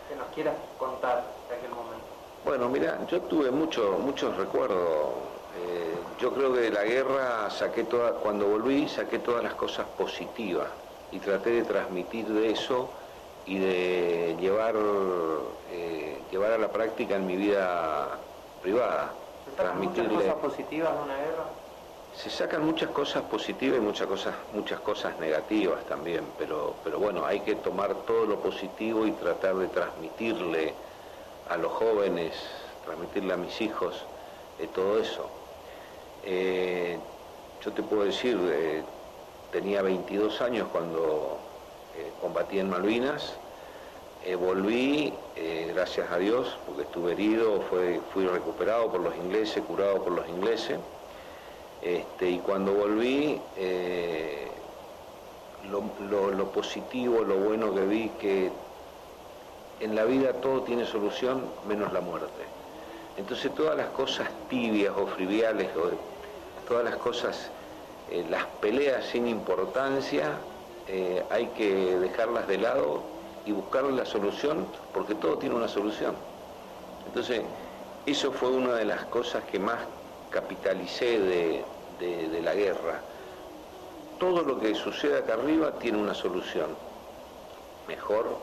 que 0.08 0.16
nos 0.16 0.28
quieras 0.34 0.54
contar 0.78 1.24
de 1.48 1.56
aquel 1.56 1.70
momento? 1.70 2.04
Bueno, 2.44 2.68
mira, 2.68 2.98
yo 3.06 3.22
tuve 3.22 3.50
mucho, 3.50 3.96
muchos 3.98 4.36
recuerdos 4.36 5.14
eh, 5.58 5.94
yo 6.18 6.32
creo 6.32 6.52
que 6.52 6.60
de 6.60 6.70
la 6.70 6.84
guerra 6.84 7.50
saqué 7.50 7.84
toda, 7.84 8.12
cuando 8.12 8.46
volví 8.46 8.88
saqué 8.88 9.18
todas 9.18 9.42
las 9.42 9.54
cosas 9.54 9.86
positivas 9.98 10.68
y 11.10 11.18
traté 11.18 11.50
de 11.50 11.62
transmitir 11.62 12.26
de 12.26 12.50
eso 12.50 12.88
y 13.46 13.58
de 13.58 14.36
llevar, 14.40 14.74
eh, 15.70 16.16
llevar 16.30 16.52
a 16.52 16.58
la 16.58 16.68
práctica 16.68 17.16
en 17.16 17.26
mi 17.26 17.36
vida 17.36 18.18
privada. 18.62 19.12
¿Se 19.44 19.56
sacan 19.56 19.80
muchas 19.80 20.08
cosas 20.08 20.34
positivas 20.34 20.96
de 20.96 21.02
una 21.02 21.16
guerra? 21.16 21.44
Se 22.14 22.30
sacan 22.30 22.64
muchas 22.64 22.90
cosas 22.90 23.22
positivas 23.24 23.78
y 23.78 23.80
muchas 23.80 24.06
cosas, 24.06 24.34
muchas 24.52 24.80
cosas 24.80 25.18
negativas 25.18 25.84
también, 25.86 26.24
pero, 26.38 26.74
pero 26.84 26.98
bueno, 26.98 27.24
hay 27.24 27.40
que 27.40 27.56
tomar 27.56 27.94
todo 28.06 28.26
lo 28.26 28.40
positivo 28.40 29.06
y 29.06 29.12
tratar 29.12 29.56
de 29.56 29.68
transmitirle 29.68 30.74
a 31.48 31.56
los 31.56 31.72
jóvenes, 31.72 32.34
transmitirle 32.84 33.32
a 33.32 33.36
mis 33.36 33.60
hijos 33.60 34.06
de 34.58 34.68
todo 34.68 34.98
eso. 34.98 35.41
Eh, 36.24 36.98
yo 37.64 37.72
te 37.72 37.82
puedo 37.82 38.04
decir, 38.04 38.38
eh, 38.52 38.82
tenía 39.50 39.82
22 39.82 40.40
años 40.40 40.68
cuando 40.70 41.38
eh, 41.96 42.12
combatí 42.20 42.58
en 42.58 42.70
Malvinas, 42.70 43.36
volví, 44.38 45.12
gracias 45.74 46.08
a 46.12 46.16
Dios, 46.16 46.56
porque 46.64 46.82
estuve 46.82 47.10
herido, 47.10 47.60
fui 48.12 48.24
recuperado 48.24 48.88
por 48.92 49.00
los 49.00 49.16
ingleses, 49.16 49.64
curado 49.64 50.04
por 50.04 50.12
los 50.12 50.28
ingleses, 50.28 50.78
este, 51.82 52.30
y 52.30 52.38
cuando 52.38 52.72
volví, 52.72 53.40
lo, 55.68 56.30
lo 56.30 56.52
positivo, 56.52 57.24
lo 57.24 57.34
bueno 57.34 57.74
que 57.74 57.84
vi, 57.84 58.08
que 58.20 58.52
en 59.80 59.96
la 59.96 60.04
vida 60.04 60.34
todo 60.34 60.62
tiene 60.62 60.86
solución 60.86 61.42
menos 61.66 61.92
la 61.92 62.00
muerte. 62.00 62.44
Entonces 63.16 63.52
todas 63.54 63.76
las 63.76 63.88
cosas 63.88 64.28
tibias 64.48 64.94
o 64.96 65.06
friviales 65.06 65.68
o 65.76 66.11
todas 66.72 66.86
las 66.86 66.96
cosas, 66.96 67.50
eh, 68.10 68.24
las 68.30 68.46
peleas 68.62 69.04
sin 69.04 69.28
importancia, 69.28 70.38
eh, 70.88 71.22
hay 71.28 71.48
que 71.48 71.98
dejarlas 71.98 72.48
de 72.48 72.56
lado 72.56 73.02
y 73.44 73.52
buscar 73.52 73.84
la 73.84 74.06
solución, 74.06 74.66
porque 74.94 75.14
todo 75.16 75.36
tiene 75.36 75.54
una 75.54 75.68
solución. 75.68 76.14
Entonces, 77.06 77.42
eso 78.06 78.32
fue 78.32 78.48
una 78.48 78.72
de 78.72 78.86
las 78.86 79.04
cosas 79.04 79.44
que 79.52 79.58
más 79.58 79.80
capitalicé 80.30 81.20
de, 81.20 82.40
la 82.42 82.54
guerra. 82.54 83.02
Todo 84.18 84.42
lo 84.42 84.58
que 84.58 84.74
sucede 84.74 85.18
acá 85.18 85.34
arriba 85.34 85.72
tiene 85.78 85.98
una 85.98 86.14
solución, 86.14 86.74
mejor 87.86 88.38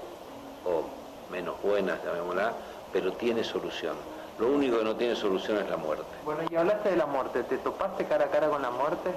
o 0.65 0.83
menos 1.31 1.59
buena, 1.63 1.99
llamémosla, 2.05 2.53
pero 2.93 3.11
tiene 3.13 3.43
solución. 3.43 3.95
Lo 4.39 4.47
único 4.47 4.77
que 4.77 4.85
no 4.85 4.95
tiene 4.95 5.15
solución 5.17 5.57
es 5.57 5.69
la 5.69 5.75
muerte. 5.75 6.05
Bueno, 6.23 6.41
y 6.49 6.55
hablaste 6.55 6.91
de 6.91 6.95
la 6.95 7.05
muerte. 7.05 7.43
¿Te 7.43 7.57
topaste 7.57 8.05
cara 8.05 8.25
a 8.25 8.29
cara 8.29 8.49
con 8.49 8.61
la 8.61 8.71
muerte? 8.71 9.11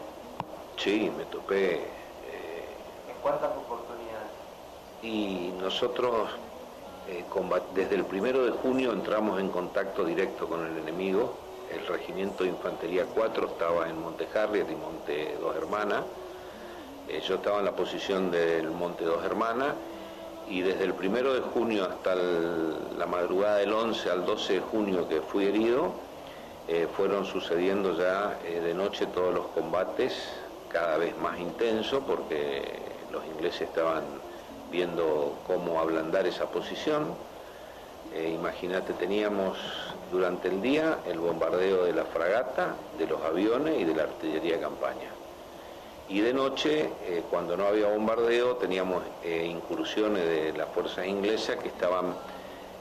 Sí, 0.77 1.13
me 1.17 1.25
topé. 1.27 1.75
Eh, 1.75 2.67
¿En 3.09 3.17
cuántas 3.23 3.51
oportunidades? 3.57 4.33
Y 5.03 5.53
nosotros, 5.63 6.29
eh, 7.09 7.25
desde 7.73 7.95
el 7.95 8.05
primero 8.05 8.45
de 8.45 8.51
junio, 8.51 8.93
entramos 8.93 9.39
en 9.39 9.49
contacto 9.51 10.05
directo 10.05 10.49
con 10.49 10.67
el 10.67 10.77
enemigo. 10.79 11.35
El 11.73 11.87
regimiento 11.87 12.43
de 12.43 12.51
infantería 12.51 13.07
4 13.15 13.47
estaba 13.47 13.89
en 13.89 14.01
Monte 14.01 14.27
Harriet 14.35 14.69
y 14.69 14.75
Monte 14.75 15.37
Dos 15.41 15.55
Hermanas. 15.55 16.03
Eh, 17.09 17.23
yo 17.25 17.37
estaba 17.37 17.61
en 17.61 17.67
la 17.67 17.77
posición 17.77 18.33
del 18.33 18.73
Monte 18.73 19.05
Dos 19.05 19.25
Hermanas 19.25 19.75
y 20.49 20.61
desde 20.63 20.85
el 20.85 20.95
primero 20.95 21.35
de 21.35 21.41
junio 21.41 21.85
hasta 21.85 22.15
la 22.15 23.07
madrugada 23.07 23.57
del 23.57 23.73
11 23.73 24.11
al 24.11 24.27
12 24.27 24.55
de 24.55 24.61
junio 24.61 25.09
que 25.09 25.21
fui 25.21 25.47
herido, 25.47 25.93
eh, 26.69 26.87
fueron 26.97 27.25
sucediendo 27.25 27.97
ya 27.97 28.39
eh, 28.45 28.61
de 28.61 28.75
noche 28.75 29.07
todos 29.07 29.35
los 29.35 29.47
combates, 29.49 30.15
cada 30.69 30.97
vez 30.97 31.17
más 31.19 31.39
intensos, 31.39 32.03
porque 32.07 32.63
los 33.11 33.25
ingleses 33.27 33.63
estaban 33.63 34.05
viendo 34.71 35.35
cómo 35.47 35.81
ablandar 35.81 36.27
esa 36.27 36.47
posición. 36.47 37.15
Eh, 38.15 38.31
imagínate, 38.35 38.93
teníamos 38.95 39.59
durante 40.11 40.49
el 40.49 40.63
día 40.63 40.99
el 41.07 41.19
bombardeo 41.19 41.85
de 41.85 41.93
la 41.93 42.05
fragata, 42.05 42.75
de 42.99 43.07
los 43.07 43.23
aviones 43.23 43.81
y 43.81 43.85
de 43.85 43.95
la 43.95 44.05
artillería 44.05 44.57
de 44.57 44.61
campaña. 44.61 45.22
Y 46.13 46.21
de 46.21 46.35
noche, 46.35 46.91
eh, 47.07 47.23
cuando 47.31 47.57
no 47.57 47.65
había 47.65 47.87
bombardeo, 47.87 48.57
teníamos 48.57 49.03
eh, 49.25 49.47
incursiones 49.51 50.23
de 50.23 50.53
las 50.53 50.69
fuerzas 50.69 51.07
inglesas 51.07 51.57
que 51.57 51.69
estaban 51.69 52.15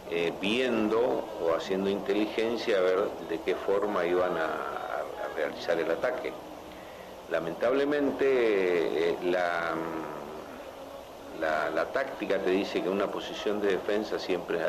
eh, 0.09 0.33
viendo 0.41 0.99
o 1.41 1.55
haciendo 1.55 1.89
inteligencia 1.89 2.77
a 2.77 2.81
ver 2.81 2.99
de 3.29 3.39
qué 3.39 3.55
forma 3.55 4.05
iban 4.05 4.35
a, 4.35 4.67
realizar 5.33 5.79
el 5.79 5.89
ataque. 5.89 6.33
Lamentablemente, 7.29 9.15
la, 9.23 9.75
la, 11.73 11.85
táctica 11.85 12.37
te 12.37 12.49
dice 12.49 12.83
que 12.83 12.89
una 12.89 13.07
posición 13.07 13.61
de 13.61 13.69
defensa 13.69 14.19
siempre 14.19 14.59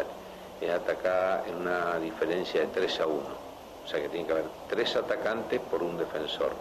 es 0.60 0.70
atacada 0.70 1.42
en 1.48 1.56
una 1.56 1.98
diferencia 1.98 2.60
de 2.60 2.68
3 2.68 3.00
a 3.00 3.06
1. 3.08 3.16
O 3.84 3.88
sea 3.88 4.00
que 4.00 4.08
tiene 4.08 4.24
que 4.24 4.32
haber 4.34 4.44
tres 4.68 4.94
atacantes 4.94 5.60
por 5.62 5.82
un 5.82 5.98
defensor. 5.98 6.52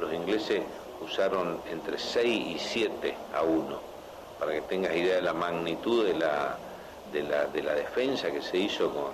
Los 0.00 0.10
ingleses 0.12 0.62
usaron 1.04 1.60
entre 1.70 1.98
6 1.98 2.56
y 2.56 2.58
7 2.58 3.14
a 3.34 3.42
1, 3.42 3.80
para 4.38 4.52
que 4.52 4.60
tengas 4.62 4.94
idea 4.94 5.16
de 5.16 5.22
la 5.22 5.32
magnitud 5.32 6.04
de 6.04 6.14
la, 6.14 6.58
de 7.12 7.62
la, 7.62 7.74
defensa 7.74 8.30
que 8.30 8.42
se 8.42 8.58
hizo 8.58 8.90
con, 8.90 9.12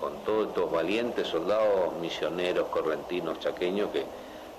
con 0.00 0.24
todos 0.24 0.48
estos 0.48 0.70
valientes 0.70 1.26
soldados 1.26 1.94
misioneros, 2.00 2.68
correntinos, 2.68 3.40
chaqueños, 3.40 3.90
que 3.90 4.04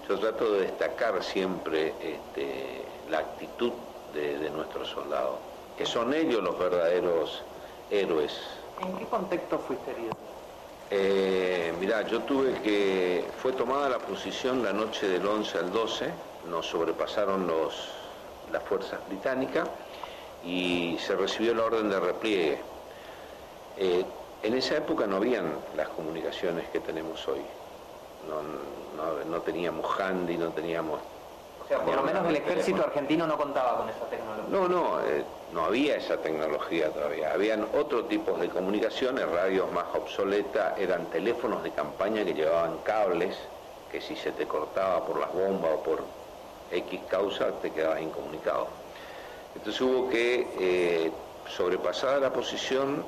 yo 0.10 0.20
trato 0.20 0.53
de 0.53 0.62
destacar 0.62 1.24
siempre 1.24 1.94
este, 2.01 2.84
la 3.10 3.20
actitud 3.20 3.72
de, 4.13 4.50
nuestros 4.50 4.89
soldados, 4.89 5.38
que 5.77 5.86
son 5.86 6.13
ellos 6.13 6.41
los 6.41 6.58
verdaderos 6.58 7.44
héroes. 7.91 8.34
¿En 8.82 8.98
qué 8.98 9.06
contexto 9.06 9.60
fuiste 9.60 9.91
herido? 9.91 10.13
Eh, 10.89 11.72
mirá, 11.79 12.01
yo 12.08 12.22
tuve 12.24 12.53
que, 12.62 13.24
fue 13.41 13.51
tomada 13.51 13.89
la 13.89 14.00
posición 14.00 14.63
la 14.63 14.74
noche 14.74 15.08
del 15.08 15.25
11 15.25 15.58
al 15.60 15.72
12, 15.72 16.10
nos 16.48 16.67
sobrepasaron 16.67 17.48
los, 17.48 17.89
las 18.51 18.63
fuerzas 18.63 19.00
británicas 19.08 19.67
y 20.43 20.98
se 21.00 21.15
recibió 21.15 21.53
la 21.53 21.65
orden 21.65 21.89
de 21.89 22.00
repliegue. 22.00 22.60
Eh, 23.77 24.05
en 24.43 24.53
esa 24.53 24.77
época 24.77 25.05
no 25.05 25.17
habían 25.17 25.53
las 25.75 25.89
comunicaciones 25.89 26.67
que 26.69 26.79
tenemos 26.79 27.27
hoy. 27.27 27.41
No, 29.29 29.41
teníamos 29.41 30.00
handy, 30.00 30.38
no 30.38 30.50
teníamos... 30.50 31.00
O 31.63 31.67
sea, 31.67 31.79
por 31.79 31.96
lo 31.96 32.03
menos 32.03 32.27
el 32.27 32.36
ejército 32.36 32.84
argentino 32.84 33.27
no 33.27 33.38
contaba 33.38 33.77
con 33.77 33.89
esa 33.89 34.05
tecnología. 34.10 34.46
No, 34.50 34.67
no, 34.67 35.00
eh, 35.01 35.24
no 35.53 35.65
había 35.65 35.98
esa 35.98 36.17
tecnología 36.17 36.89
todavía. 36.91 37.31
Habían 37.34 37.67
otro 37.74 38.05
tipo 38.05 38.34
de 38.34 38.50
comunicaciones, 38.50 39.29
radios 39.29 39.72
más 39.72 39.86
obsoletas, 39.93 40.77
eran 40.79 41.05
teléfonos 41.08 41.63
de 41.63 41.72
campaña 41.72 42.25
que 42.25 42.34
llevaban 42.34 42.77
cables, 42.79 43.38
que 43.91 44.01
si 44.01 44.15
se 44.15 44.31
te 44.31 44.48
cortaba 44.48 45.05
por 45.05 45.19
las 45.19 45.31
bombas 45.31 45.72
o 45.75 45.84
por 45.84 46.03
X 46.72 47.00
causa 47.10 47.52
te 47.62 47.72
quedabas 47.72 48.02
incomunicado. 48.02 48.68
Entonces 49.56 49.82
hubo 49.82 50.10
que, 50.10 50.48
eh, 50.60 51.12
sobrepasada 51.48 52.20
la 52.20 52.32
posición, 52.32 53.04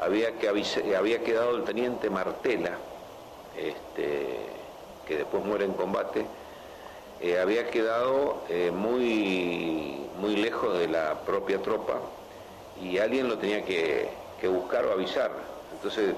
había, 0.00 0.38
que 0.38 0.48
había 0.48 1.22
quedado 1.22 1.56
el 1.56 1.64
teniente 1.64 2.08
Martela, 2.10 2.78
este, 3.56 4.38
que 5.06 5.16
después 5.18 5.44
muere 5.44 5.64
en 5.64 5.72
combate, 5.74 6.24
eh, 7.20 7.38
había 7.38 7.70
quedado 7.70 8.42
eh, 8.48 8.70
muy, 8.70 10.06
muy 10.18 10.36
lejos 10.36 10.78
de 10.78 10.88
la 10.88 11.20
propia 11.20 11.60
tropa 11.62 12.00
y 12.80 12.98
alguien 12.98 13.28
lo 13.28 13.38
tenía 13.38 13.64
que, 13.64 14.10
buscar 14.48 14.84
o 14.86 14.92
avisar. 14.92 15.30
Entonces 15.72 16.14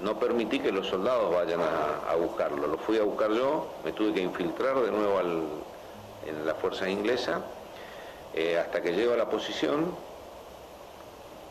no 0.00 0.18
permití 0.18 0.60
que 0.60 0.72
los 0.72 0.86
soldados 0.86 1.34
vayan 1.34 1.60
a, 1.60 2.14
buscarlo, 2.16 2.66
lo 2.66 2.78
fui 2.78 2.98
a 2.98 3.02
buscar 3.02 3.30
yo, 3.32 3.66
me 3.84 3.92
tuve 3.92 4.14
que 4.14 4.20
infiltrar 4.20 4.80
de 4.80 4.90
nuevo 4.90 5.20
en 5.20 6.46
la 6.46 6.54
fuerza 6.54 6.88
inglesa 6.88 7.42
eh, 8.34 8.58
hasta 8.58 8.82
que 8.82 8.92
llego 8.92 9.14
a 9.14 9.16
la 9.16 9.28
posición, 9.28 9.94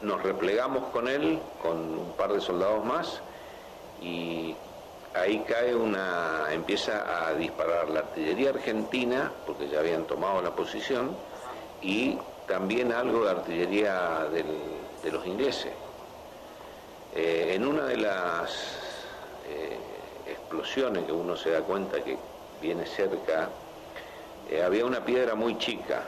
nos 0.02 0.22
replegamos 0.22 0.86
con 0.92 1.08
él, 1.08 1.40
con 1.62 1.78
un 1.78 2.14
par 2.18 2.32
de 2.32 2.40
soldados 2.40 2.86
más, 2.86 3.20
y 4.02 4.56
ahí 5.16 5.44
cae 5.48 5.76
una, 5.76 6.46
empieza 6.52 7.28
a 7.28 7.34
disparar 7.34 7.90
la 7.90 8.00
artillería 8.02 8.52
argentina, 8.52 9.32
porque 9.46 9.68
ya 9.68 9.80
habían 9.80 10.06
tomado 10.06 10.42
la 10.42 10.52
posición, 10.52 11.16
y 11.82 12.18
también 12.48 12.94
algo 12.94 13.26
de 13.26 13.32
artillería 13.32 14.28
de 14.32 15.12
los 15.12 15.26
ingleses. 15.26 15.74
Eh, 17.16 17.54
en 17.56 17.66
una 17.66 17.86
de 17.86 17.98
las 17.98 18.52
eh, 19.48 19.78
explosiones 20.28 21.06
que 21.06 21.12
uno 21.12 21.36
se 21.36 21.52
da 21.52 21.62
cuenta 21.62 22.04
que 22.04 22.18
viene 22.62 22.86
cerca, 22.86 23.50
había 24.66 24.86
una 24.86 25.04
piedra 25.04 25.36
muy 25.36 25.58
chica, 25.58 26.04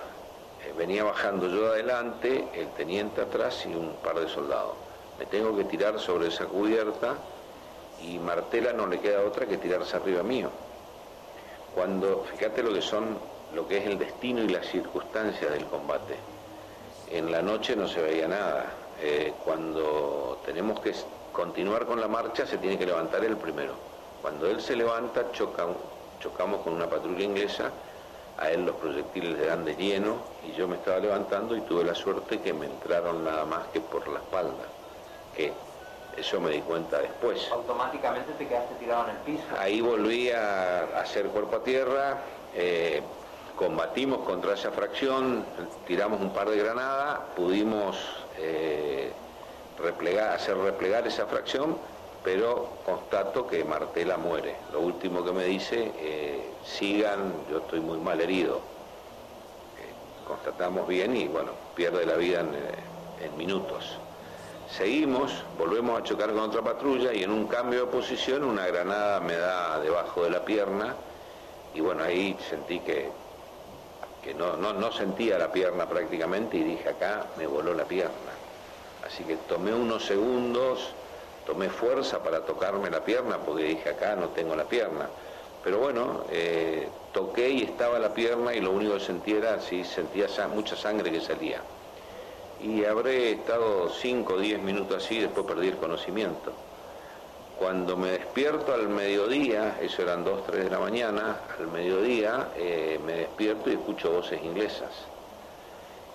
eh, 0.65 0.73
venía 0.77 1.03
bajando 1.03 1.47
yo 1.47 1.67
adelante, 1.67 2.47
el 2.53 2.67
teniente 2.69 3.21
atrás 3.21 3.65
y 3.65 3.73
un 3.73 3.95
par 4.03 4.19
de 4.19 4.27
soldados. 4.27 4.75
Me 5.17 5.25
tengo 5.25 5.55
que 5.55 5.63
tirar 5.65 5.99
sobre 5.99 6.27
esa 6.27 6.45
cubierta 6.45 7.15
y 8.01 8.19
Martela 8.19 8.73
no 8.73 8.87
le 8.87 8.99
queda 8.99 9.21
otra 9.21 9.45
que 9.45 9.57
tirarse 9.57 9.95
arriba 9.95 10.23
mío. 10.23 10.49
Cuando, 11.73 12.23
fíjate 12.23 12.63
lo 12.63 12.73
que 12.73 12.81
son, 12.81 13.17
lo 13.53 13.67
que 13.67 13.77
es 13.77 13.85
el 13.85 13.97
destino 13.97 14.41
y 14.43 14.49
las 14.49 14.65
circunstancias 14.67 15.51
del 15.51 15.65
combate. 15.65 16.15
En 17.11 17.31
la 17.31 17.41
noche 17.41 17.75
no 17.75 17.87
se 17.87 18.01
veía 18.01 18.27
nada. 18.27 18.65
Eh, 19.01 19.33
cuando 19.45 20.39
tenemos 20.45 20.79
que 20.81 20.93
continuar 21.31 21.85
con 21.85 22.01
la 22.01 22.07
marcha 22.07 22.45
se 22.45 22.57
tiene 22.57 22.77
que 22.77 22.85
levantar 22.85 23.23
él 23.23 23.37
primero. 23.37 23.73
Cuando 24.21 24.47
él 24.47 24.61
se 24.61 24.75
levanta 24.75 25.31
chocamos 25.31 26.61
con 26.63 26.73
una 26.73 26.89
patrulla 26.89 27.23
inglesa 27.23 27.71
a 28.39 28.51
él 28.51 28.65
los 28.65 28.75
proyectiles 28.77 29.37
le 29.37 29.45
dan 29.45 29.65
de 29.65 29.75
lleno 29.75 30.15
y 30.47 30.53
yo 30.53 30.67
me 30.67 30.75
estaba 30.77 30.99
levantando 30.99 31.55
y 31.57 31.61
tuve 31.61 31.83
la 31.83 31.93
suerte 31.93 32.39
que 32.39 32.53
me 32.53 32.67
entraron 32.67 33.23
nada 33.23 33.45
más 33.45 33.67
que 33.67 33.81
por 33.81 34.07
la 34.07 34.19
espalda, 34.19 34.63
que 35.35 35.51
eso 36.17 36.39
me 36.39 36.51
di 36.51 36.61
cuenta 36.61 36.99
después. 36.99 37.49
¿Automáticamente 37.51 38.31
te 38.33 38.47
quedaste 38.47 38.75
tirado 38.75 39.05
en 39.05 39.09
el 39.11 39.17
piso? 39.17 39.43
Ahí 39.59 39.81
volví 39.81 40.31
a 40.31 40.83
hacer 40.99 41.27
cuerpo 41.27 41.57
a 41.57 41.63
tierra, 41.63 42.17
eh, 42.55 43.01
combatimos 43.57 44.19
contra 44.19 44.53
esa 44.53 44.71
fracción, 44.71 45.43
tiramos 45.85 46.21
un 46.21 46.31
par 46.31 46.49
de 46.49 46.57
granadas, 46.57 47.19
pudimos 47.35 47.97
eh, 48.39 49.11
hacer 50.33 50.57
replegar 50.57 51.07
esa 51.07 51.25
fracción 51.25 51.77
pero 52.23 52.69
constato 52.85 53.47
que 53.47 53.63
Martela 53.63 54.17
muere. 54.17 54.55
Lo 54.73 54.81
último 54.81 55.23
que 55.23 55.31
me 55.31 55.45
dice, 55.45 55.91
eh, 55.97 56.51
sigan, 56.65 57.33
yo 57.49 57.59
estoy 57.59 57.79
muy 57.79 57.97
mal 57.97 58.19
herido. 58.19 58.57
Eh, 58.57 60.27
constatamos 60.27 60.87
bien 60.87 61.15
y 61.15 61.27
bueno, 61.27 61.51
pierde 61.75 62.05
la 62.05 62.15
vida 62.15 62.41
en, 62.41 63.37
minutos. 63.37 63.97
Seguimos, 64.69 65.43
volvemos 65.57 65.99
a 65.99 66.03
chocar 66.03 66.29
con 66.29 66.39
otra 66.39 66.61
patrulla 66.61 67.13
y 67.13 67.23
en 67.23 67.31
un 67.31 67.47
cambio 67.47 67.85
de 67.85 67.91
posición 67.91 68.43
una 68.43 68.67
granada 68.67 69.19
me 69.21 69.35
da 69.35 69.79
debajo 69.79 70.23
de 70.23 70.29
la 70.29 70.43
pierna 70.43 70.95
y 71.73 71.79
bueno, 71.79 72.03
ahí 72.03 72.37
sentí 72.49 72.79
que, 72.79 73.09
que 74.23 74.33
no, 74.33 74.55
no 74.55 74.91
sentía 74.91 75.37
la 75.37 75.51
pierna 75.51 75.87
prácticamente 75.87 76.57
y 76.57 76.63
dije 76.63 76.89
acá 76.89 77.25
me 77.37 77.47
voló 77.47 77.73
la 77.73 77.85
pierna. 77.85 78.31
Así 79.05 79.23
que 79.23 79.37
tomé 79.47 79.73
unos 79.73 80.05
segundos, 80.05 80.93
tomé 81.45 81.69
fuerza 81.69 82.21
para 82.21 82.45
tocarme 82.45 82.89
la 82.89 83.03
pierna 83.03 83.37
porque 83.37 83.63
dije 83.63 83.89
acá 83.89 84.15
no 84.15 84.29
tengo 84.29 84.55
la 84.55 84.65
pierna. 84.65 85.07
Pero 85.63 85.79
bueno, 85.79 86.25
eh, 86.31 86.87
toqué 87.13 87.49
y 87.49 87.63
estaba 87.63 87.99
la 87.99 88.13
pierna 88.13 88.53
y 88.53 88.61
lo 88.61 88.71
único 88.71 88.93
que 88.93 88.99
sentía 89.01 89.37
era, 89.37 89.59
sí, 89.59 89.83
sentía 89.83 90.27
mucha 90.53 90.75
sangre 90.75 91.11
que 91.11 91.19
salía. 91.19 91.61
Y 92.61 92.83
habré 92.85 93.31
estado 93.31 93.89
5 93.89 94.33
o 94.33 94.37
10 94.37 94.59
minutos 94.61 95.03
así 95.03 95.19
después 95.19 95.45
perdí 95.45 95.69
el 95.69 95.77
conocimiento. 95.77 96.68
Cuando 97.59 97.97
me 97.97 98.11
despierto 98.11 98.73
al 98.73 98.87
mediodía, 98.87 99.77
eso 99.81 100.01
eran 100.01 100.23
2, 100.23 100.45
3 100.47 100.63
de 100.63 100.69
la 100.69 100.79
mañana, 100.79 101.41
al 101.59 101.67
mediodía 101.67 102.47
eh, 102.55 102.97
me 103.05 103.13
despierto 103.13 103.69
y 103.69 103.73
escucho 103.73 104.11
voces 104.11 104.41
inglesas. 104.41 104.89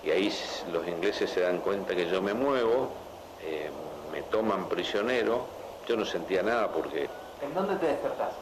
Y 0.03 0.09
ahí 0.09 0.33
los 0.73 0.87
ingleses 0.87 1.29
se 1.29 1.41
dan 1.41 1.59
cuenta 1.59 1.95
que 1.95 2.09
yo 2.09 2.19
me 2.19 2.33
muevo, 2.33 2.89
eh, 3.43 3.69
me 4.11 4.23
toman 4.23 4.67
prisionero, 4.67 5.45
yo 5.87 5.95
no 5.95 6.03
sentía 6.03 6.41
nada 6.41 6.67
porque... 6.71 7.07
¿En 7.43 7.53
dónde 7.53 7.75
te 7.75 7.85
despertás? 7.87 8.33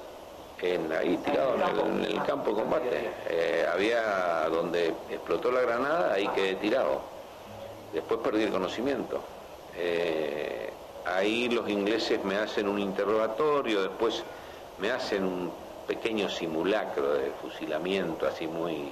En, 0.62 0.90
ahí 0.94 1.18
tirado 1.18 1.56
en 1.56 2.06
el, 2.06 2.24
campo 2.24 2.52
de 2.52 2.56
combate. 2.56 3.12
Eh, 3.30 3.66
había 3.70 4.48
donde 4.48 4.94
explotó 5.10 5.52
la 5.52 5.60
granada, 5.60 6.14
ahí 6.14 6.30
quedé 6.30 6.56
tirado. 6.56 7.02
Después 7.92 8.22
perdí 8.24 8.44
el 8.44 8.52
conocimiento. 8.52 9.20
Eh, 9.76 10.53
ahí 11.06 11.50
los 11.50 11.70
ingleses 11.70 12.24
me 12.24 12.36
hacen 12.36 12.68
un 12.68 12.80
interrogatorio, 12.80 13.82
después 13.82 14.24
me 14.80 14.92
hacen 14.92 15.24
un 15.24 15.52
pequeño 15.88 16.30
simulacro 16.30 17.14
de 17.14 17.32
fusilamiento, 17.42 18.28
así 18.28 18.48
muy, 18.48 18.88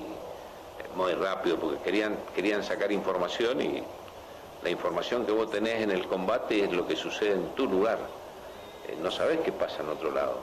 muy 0.95 1.13
rápido, 1.13 1.58
porque 1.58 1.78
querían, 1.84 2.17
querían 2.36 2.63
sacar 2.63 2.91
información 2.91 3.62
y 3.62 3.84
la 4.63 4.69
información 4.69 5.26
que 5.26 5.32
vos 5.32 5.50
tenés 5.50 5.82
en 5.82 5.91
el 5.91 6.08
combate 6.08 6.65
es 6.65 6.71
lo 6.71 6.86
que 6.86 6.95
sucede 6.95 7.34
en 7.34 7.47
tu 7.56 7.67
lugar. 7.67 8.00
Eh, 8.88 8.97
no 9.02 9.10
sabés 9.10 9.39
qué 9.39 9.52
pasa 9.52 9.82
en 9.82 9.89
otro 9.89 10.12
lado. 10.12 10.38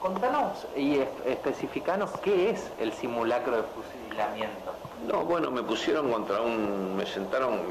Contanos 0.00 0.66
y 0.76 0.98
especificanos 1.26 2.10
qué 2.22 2.50
es 2.50 2.70
el 2.78 2.92
simulacro 2.92 3.56
de 3.56 3.62
fusilamiento. 3.62 4.72
No, 5.10 5.24
bueno, 5.24 5.50
me 5.50 5.62
pusieron 5.62 6.12
contra 6.12 6.42
un, 6.42 6.96
me 6.96 7.06
sentaron, 7.06 7.62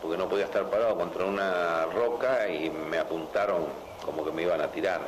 porque 0.00 0.16
no 0.16 0.28
podía 0.28 0.44
estar 0.44 0.68
parado, 0.70 0.96
contra 0.96 1.24
una 1.24 1.86
roca 1.86 2.48
y 2.48 2.70
me 2.70 2.98
apuntaron 2.98 3.66
como 4.04 4.24
que 4.24 4.32
me 4.32 4.42
iban 4.42 4.60
a 4.60 4.68
tirar. 4.68 5.00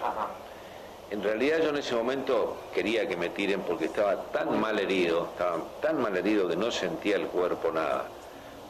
En 1.10 1.22
realidad 1.22 1.58
yo 1.62 1.70
en 1.70 1.76
ese 1.76 1.94
momento 1.94 2.56
quería 2.74 3.08
que 3.08 3.16
me 3.16 3.30
tiren 3.30 3.62
porque 3.62 3.86
estaba 3.86 4.16
tan 4.32 4.60
mal 4.60 4.78
herido, 4.78 5.28
estaba 5.32 5.58
tan 5.80 6.02
mal 6.02 6.16
herido 6.16 6.48
que 6.48 6.56
no 6.56 6.70
sentía 6.70 7.16
el 7.16 7.26
cuerpo 7.28 7.70
nada 7.72 8.08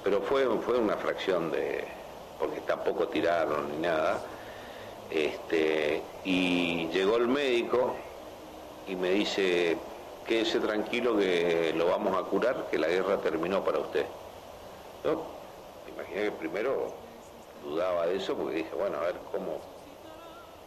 pero 0.02 0.22
fue, 0.22 0.46
fue 0.60 0.78
una 0.78 0.96
fracción 0.96 1.50
de, 1.50 1.84
porque 2.38 2.60
tampoco 2.62 3.08
tiraron 3.08 3.70
ni 3.72 3.78
nada, 3.78 4.20
este, 5.10 6.02
y 6.24 6.88
llegó 6.88 7.16
el 7.16 7.28
médico 7.28 7.94
y 8.86 8.96
me 8.96 9.10
dice, 9.10 9.76
quédese 10.26 10.60
tranquilo 10.60 11.16
que 11.16 11.74
lo 11.76 11.86
vamos 11.86 12.16
a 12.16 12.22
curar, 12.22 12.68
que 12.70 12.78
la 12.78 12.88
guerra 12.88 13.18
terminó 13.18 13.64
para 13.64 13.80
usted. 13.80 14.06
Imaginé 15.88 16.24
que 16.24 16.30
primero 16.32 16.94
dudaba 17.64 18.06
de 18.06 18.16
eso 18.16 18.36
porque 18.36 18.56
dije, 18.56 18.70
bueno, 18.76 18.98
a 18.98 19.02
ver 19.02 19.16
cómo... 19.32 19.60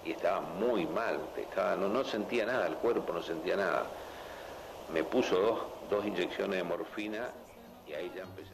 Y 0.03 0.11
estaba 0.11 0.41
muy 0.41 0.87
mal, 0.87 1.19
estaba, 1.37 1.75
no, 1.75 1.87
no 1.87 2.03
sentía 2.03 2.45
nada, 2.45 2.67
el 2.67 2.75
cuerpo 2.75 3.13
no 3.13 3.21
sentía 3.21 3.55
nada. 3.55 3.85
Me 4.91 5.03
puso 5.03 5.39
dos, 5.39 5.59
dos 5.91 6.05
inyecciones 6.05 6.57
de 6.57 6.63
morfina 6.63 7.29
y 7.87 7.93
ahí 7.93 8.11
ya 8.15 8.23
empecé. 8.23 8.51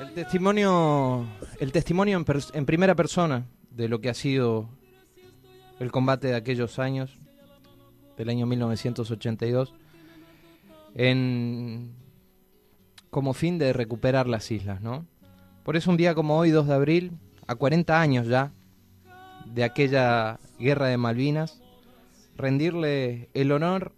El 0.00 0.14
testimonio, 0.14 1.26
el 1.58 1.72
testimonio 1.72 2.18
en, 2.18 2.24
en 2.54 2.66
primera 2.66 2.94
persona 2.94 3.44
de 3.70 3.88
lo 3.88 4.00
que 4.00 4.08
ha 4.08 4.14
sido 4.14 4.68
el 5.78 5.90
combate 5.90 6.28
de 6.28 6.36
aquellos 6.36 6.78
años, 6.78 7.16
del 8.16 8.30
año 8.30 8.46
1982, 8.46 9.74
en, 10.94 11.94
como 13.16 13.32
fin 13.32 13.56
de 13.56 13.72
recuperar 13.72 14.28
las 14.28 14.50
islas, 14.50 14.82
¿no? 14.82 15.06
Por 15.64 15.74
eso 15.74 15.90
un 15.90 15.96
día 15.96 16.14
como 16.14 16.36
hoy, 16.36 16.50
2 16.50 16.66
de 16.66 16.74
abril, 16.74 17.12
a 17.46 17.54
40 17.54 17.98
años 17.98 18.26
ya 18.26 18.52
de 19.46 19.64
aquella 19.64 20.38
guerra 20.58 20.88
de 20.88 20.98
Malvinas, 20.98 21.62
rendirle 22.36 23.30
el 23.32 23.52
honor 23.52 23.94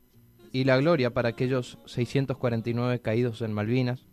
y 0.53 0.63
la 0.63 0.77
gloria 0.77 1.13
para 1.15 1.31
aquellos 1.31 1.79
649 1.87 3.01
caídos 3.01 3.43
en 3.43 3.53
Malvinas, 3.53 4.07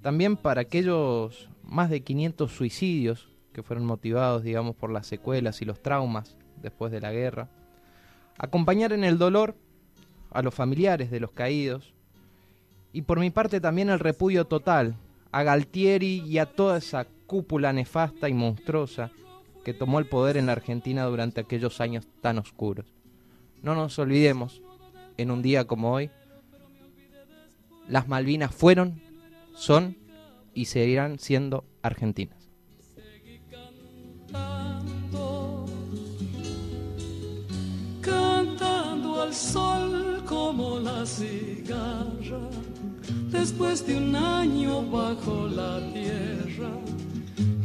también 0.00 0.38
para 0.38 0.62
aquellos 0.62 1.50
más 1.62 1.90
de 1.90 2.00
500 2.00 2.50
suicidios 2.50 3.28
que 3.52 3.62
fueron 3.62 3.84
motivados, 3.84 4.44
digamos, 4.44 4.76
por 4.76 4.90
las 4.90 5.06
secuelas 5.06 5.60
y 5.60 5.66
los 5.66 5.82
traumas 5.82 6.38
después 6.62 6.90
de 6.90 7.02
la 7.02 7.12
guerra. 7.12 7.50
Acompañar 8.38 8.94
en 8.94 9.04
el 9.04 9.18
dolor 9.18 9.58
a 10.30 10.40
los 10.40 10.54
familiares 10.54 11.10
de 11.10 11.20
los 11.20 11.32
caídos. 11.32 11.92
Y 12.92 13.02
por 13.02 13.20
mi 13.20 13.30
parte 13.30 13.60
también 13.60 13.90
el 13.90 13.98
repudio 13.98 14.46
total 14.46 14.96
a 15.30 15.42
Galtieri 15.42 16.24
y 16.26 16.38
a 16.38 16.46
toda 16.46 16.78
esa 16.78 17.06
cúpula 17.26 17.72
nefasta 17.72 18.28
y 18.28 18.34
monstruosa 18.34 19.10
que 19.64 19.74
tomó 19.74 19.98
el 19.98 20.06
poder 20.06 20.36
en 20.36 20.46
la 20.46 20.52
Argentina 20.52 21.04
durante 21.04 21.40
aquellos 21.40 21.80
años 21.80 22.06
tan 22.20 22.38
oscuros. 22.38 22.86
No 23.62 23.74
nos 23.74 23.98
olvidemos, 23.98 24.62
en 25.16 25.30
un 25.30 25.42
día 25.42 25.66
como 25.66 25.92
hoy, 25.92 26.10
las 27.88 28.08
Malvinas 28.08 28.54
fueron 28.54 29.00
son 29.54 29.96
y 30.54 30.66
seguirán 30.66 31.18
siendo 31.18 31.64
argentinas. 31.82 32.38
cantando, 34.30 35.66
cantando 38.00 39.22
al 39.22 39.34
sol 39.34 40.22
como 40.26 40.78
la 40.80 41.04
cigarra, 41.04 42.48
después 43.30 43.86
de 43.86 43.96
un 43.96 44.16
año 44.16 44.82
bajo 44.82 45.46
la 45.48 45.80
tierra, 45.92 46.70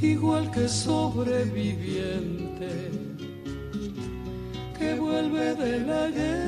igual 0.01 0.49
que 0.51 0.67
sobreviviente 0.67 2.91
que 4.77 4.95
vuelve 4.95 5.55
de 5.55 5.79
la 5.79 6.09
guerra. 6.09 6.43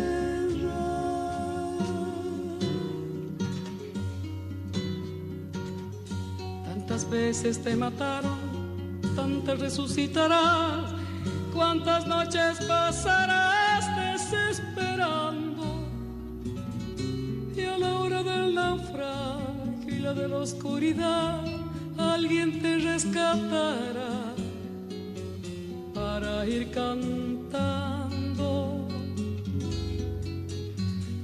Tantas 6.65 7.09
veces 7.09 7.63
te 7.63 7.73
mataron, 7.75 8.37
tantas 9.15 9.59
resucitarás, 9.59 10.93
cuántas 11.53 12.05
noches 12.05 12.59
pasarás 12.67 13.85
desesperando. 13.95 15.34
Naufragio 18.55 20.13
de 20.13 20.27
la 20.27 20.37
oscuridad, 20.37 21.43
alguien 21.97 22.61
te 22.61 22.77
rescatará 22.79 24.33
para 25.93 26.45
ir 26.47 26.71
cantando, 26.71 28.51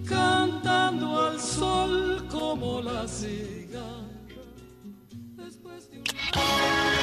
cantando 0.06 1.20
al 1.28 1.40
sol 1.40 2.28
como 2.30 2.82
la 2.82 3.08
cigarra. 3.08 4.02
De 5.38 5.48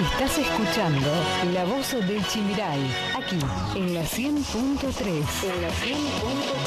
Estás 0.04 0.38
escuchando 0.38 1.10
La 1.54 1.64
Voz 1.64 1.92
del 1.92 2.24
Chimiray, 2.26 2.80
aquí 3.16 3.38
en 3.76 3.94
la 3.94 4.02
100.3. 4.02 5.08
En 5.44 5.62
la 5.62 5.70
100.3. 5.70 6.57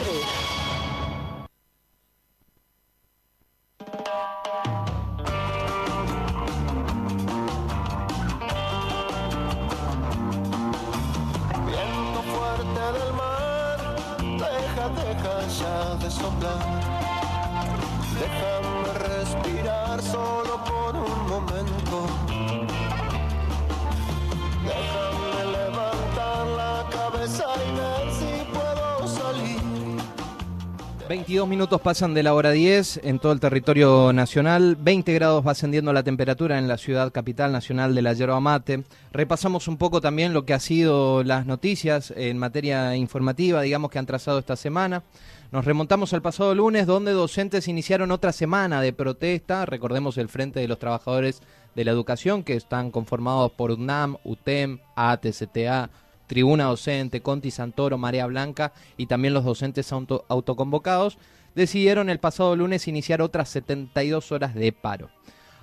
minutos 31.61 31.81
pasan 31.81 32.15
de 32.15 32.23
la 32.23 32.33
hora 32.33 32.49
10 32.49 33.01
en 33.03 33.19
todo 33.19 33.31
el 33.33 33.39
territorio 33.39 34.11
nacional. 34.13 34.75
20 34.79 35.13
grados 35.13 35.45
va 35.45 35.51
ascendiendo 35.51 35.93
la 35.93 36.01
temperatura 36.01 36.57
en 36.57 36.67
la 36.67 36.75
ciudad 36.79 37.11
capital 37.11 37.51
nacional 37.51 37.93
de 37.93 38.01
la 38.01 38.13
yerba 38.13 38.39
mate. 38.39 38.83
Repasamos 39.13 39.67
un 39.67 39.77
poco 39.77 40.01
también 40.01 40.33
lo 40.33 40.43
que 40.43 40.55
ha 40.55 40.59
sido 40.59 41.23
las 41.23 41.45
noticias 41.45 42.15
en 42.17 42.39
materia 42.39 42.95
informativa, 42.95 43.61
digamos, 43.61 43.91
que 43.91 43.99
han 43.99 44.07
trazado 44.07 44.39
esta 44.39 44.55
semana. 44.55 45.03
Nos 45.51 45.63
remontamos 45.63 46.13
al 46.13 46.23
pasado 46.23 46.55
lunes, 46.55 46.87
donde 46.87 47.11
docentes 47.11 47.67
iniciaron 47.67 48.09
otra 48.09 48.31
semana 48.31 48.81
de 48.81 48.91
protesta. 48.93 49.67
Recordemos 49.67 50.17
el 50.17 50.29
Frente 50.29 50.61
de 50.61 50.67
los 50.67 50.79
Trabajadores 50.79 51.43
de 51.75 51.85
la 51.85 51.91
Educación, 51.91 52.41
que 52.41 52.55
están 52.55 52.89
conformados 52.89 53.51
por 53.51 53.69
UNAM, 53.69 54.17
UTEM, 54.23 54.79
ATCTA, 54.95 55.91
Tribuna 56.25 56.63
Docente, 56.63 57.21
Conti 57.21 57.51
Santoro, 57.51 57.99
Marea 57.99 58.25
Blanca 58.25 58.71
y 58.97 59.05
también 59.05 59.35
los 59.35 59.43
docentes 59.43 59.91
auto- 59.91 60.23
autoconvocados, 60.27 61.17
decidieron 61.55 62.09
el 62.09 62.19
pasado 62.19 62.55
lunes 62.55 62.87
iniciar 62.87 63.21
otras 63.21 63.49
72 63.49 64.31
horas 64.31 64.55
de 64.55 64.71
paro. 64.71 65.09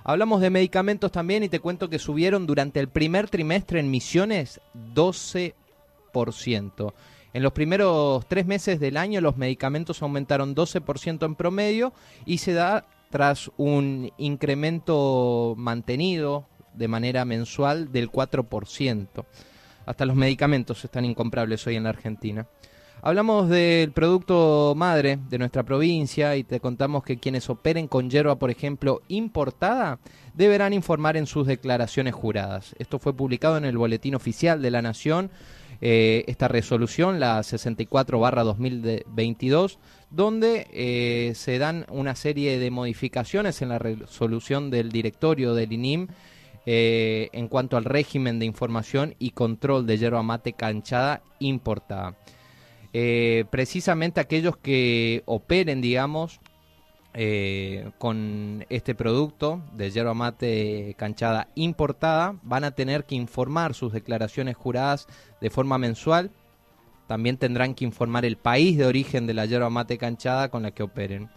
Hablamos 0.03 0.41
de 0.41 0.49
medicamentos 0.49 1.11
también 1.11 1.43
y 1.43 1.49
te 1.49 1.59
cuento 1.59 1.89
que 1.89 1.99
subieron 1.99 2.47
durante 2.47 2.79
el 2.79 2.87
primer 2.89 3.29
trimestre 3.29 3.79
en 3.79 3.91
Misiones 3.91 4.61
12%. 4.95 6.93
En 7.33 7.43
los 7.43 7.53
primeros 7.53 8.25
tres 8.27 8.47
meses 8.47 8.79
del 8.79 8.97
año 8.97 9.21
los 9.21 9.37
medicamentos 9.37 10.01
aumentaron 10.01 10.55
12% 10.55 11.25
en 11.25 11.35
promedio 11.35 11.93
y 12.25 12.39
se 12.39 12.53
da 12.53 12.87
tras 13.11 13.51
un 13.57 14.11
incremento 14.17 15.53
mantenido 15.57 16.47
de 16.73 16.87
manera 16.87 17.25
mensual 17.25 17.91
del 17.91 18.11
4%. 18.11 19.25
Hasta 19.85 20.05
los 20.05 20.15
medicamentos 20.15 20.83
están 20.85 21.05
incomprables 21.05 21.65
hoy 21.67 21.75
en 21.75 21.83
la 21.83 21.89
Argentina. 21.89 22.47
Hablamos 23.01 23.47
del 23.47 23.93
producto 23.93 24.73
madre 24.75 25.19
de 25.29 25.37
nuestra 25.37 25.63
provincia 25.63 26.35
y 26.35 26.43
te 26.43 26.59
contamos 26.59 27.01
que 27.03 27.17
quienes 27.17 27.49
operen 27.49 27.87
con 27.87 28.09
hierba, 28.09 28.37
por 28.37 28.51
ejemplo, 28.51 29.03
importada, 29.07 29.99
deberán 30.33 30.73
informar 30.73 31.15
en 31.15 31.25
sus 31.25 31.47
declaraciones 31.47 32.13
juradas. 32.13 32.75
Esto 32.77 32.99
fue 32.99 33.15
publicado 33.15 33.55
en 33.55 33.63
el 33.63 33.77
Boletín 33.77 34.15
Oficial 34.15 34.61
de 34.61 34.71
la 34.71 34.81
Nación, 34.81 35.31
eh, 35.79 36.25
esta 36.27 36.49
resolución, 36.49 37.21
la 37.21 37.39
64-2022, 37.39 39.77
donde 40.09 40.67
eh, 40.73 41.31
se 41.35 41.57
dan 41.57 41.85
una 41.89 42.15
serie 42.15 42.59
de 42.59 42.69
modificaciones 42.69 43.61
en 43.61 43.69
la 43.69 43.79
resolución 43.79 44.71
del 44.71 44.91
directorio 44.91 45.53
del 45.53 45.71
INIM 45.71 46.07
eh, 46.65 47.29
en 47.31 47.47
cuanto 47.47 47.77
al 47.77 47.85
régimen 47.85 48.39
de 48.39 48.45
información 48.45 49.15
y 49.19 49.29
control 49.29 49.87
de 49.87 49.97
yerba 49.97 50.21
mate 50.21 50.51
canchada 50.51 51.21
importada. 51.39 52.17
Eh, 52.93 53.45
precisamente 53.49 54.19
aquellos 54.19 54.57
que 54.57 55.23
operen, 55.25 55.81
digamos, 55.81 56.39
eh, 57.13 57.91
con 57.97 58.65
este 58.69 58.93
producto 58.95 59.61
de 59.73 59.91
yerba 59.91 60.13
mate 60.13 60.95
canchada 60.97 61.49
importada, 61.55 62.35
van 62.43 62.63
a 62.63 62.71
tener 62.71 63.05
que 63.05 63.15
informar 63.15 63.73
sus 63.73 63.93
declaraciones 63.93 64.55
juradas 64.55 65.07
de 65.41 65.49
forma 65.49 65.77
mensual. 65.77 66.31
También 67.07 67.37
tendrán 67.37 67.73
que 67.73 67.85
informar 67.85 68.25
el 68.25 68.37
país 68.37 68.77
de 68.77 68.85
origen 68.85 69.25
de 69.25 69.33
la 69.33 69.45
yerba 69.45 69.69
mate 69.69 69.97
canchada 69.97 70.49
con 70.49 70.63
la 70.63 70.71
que 70.71 70.83
operen. 70.83 71.29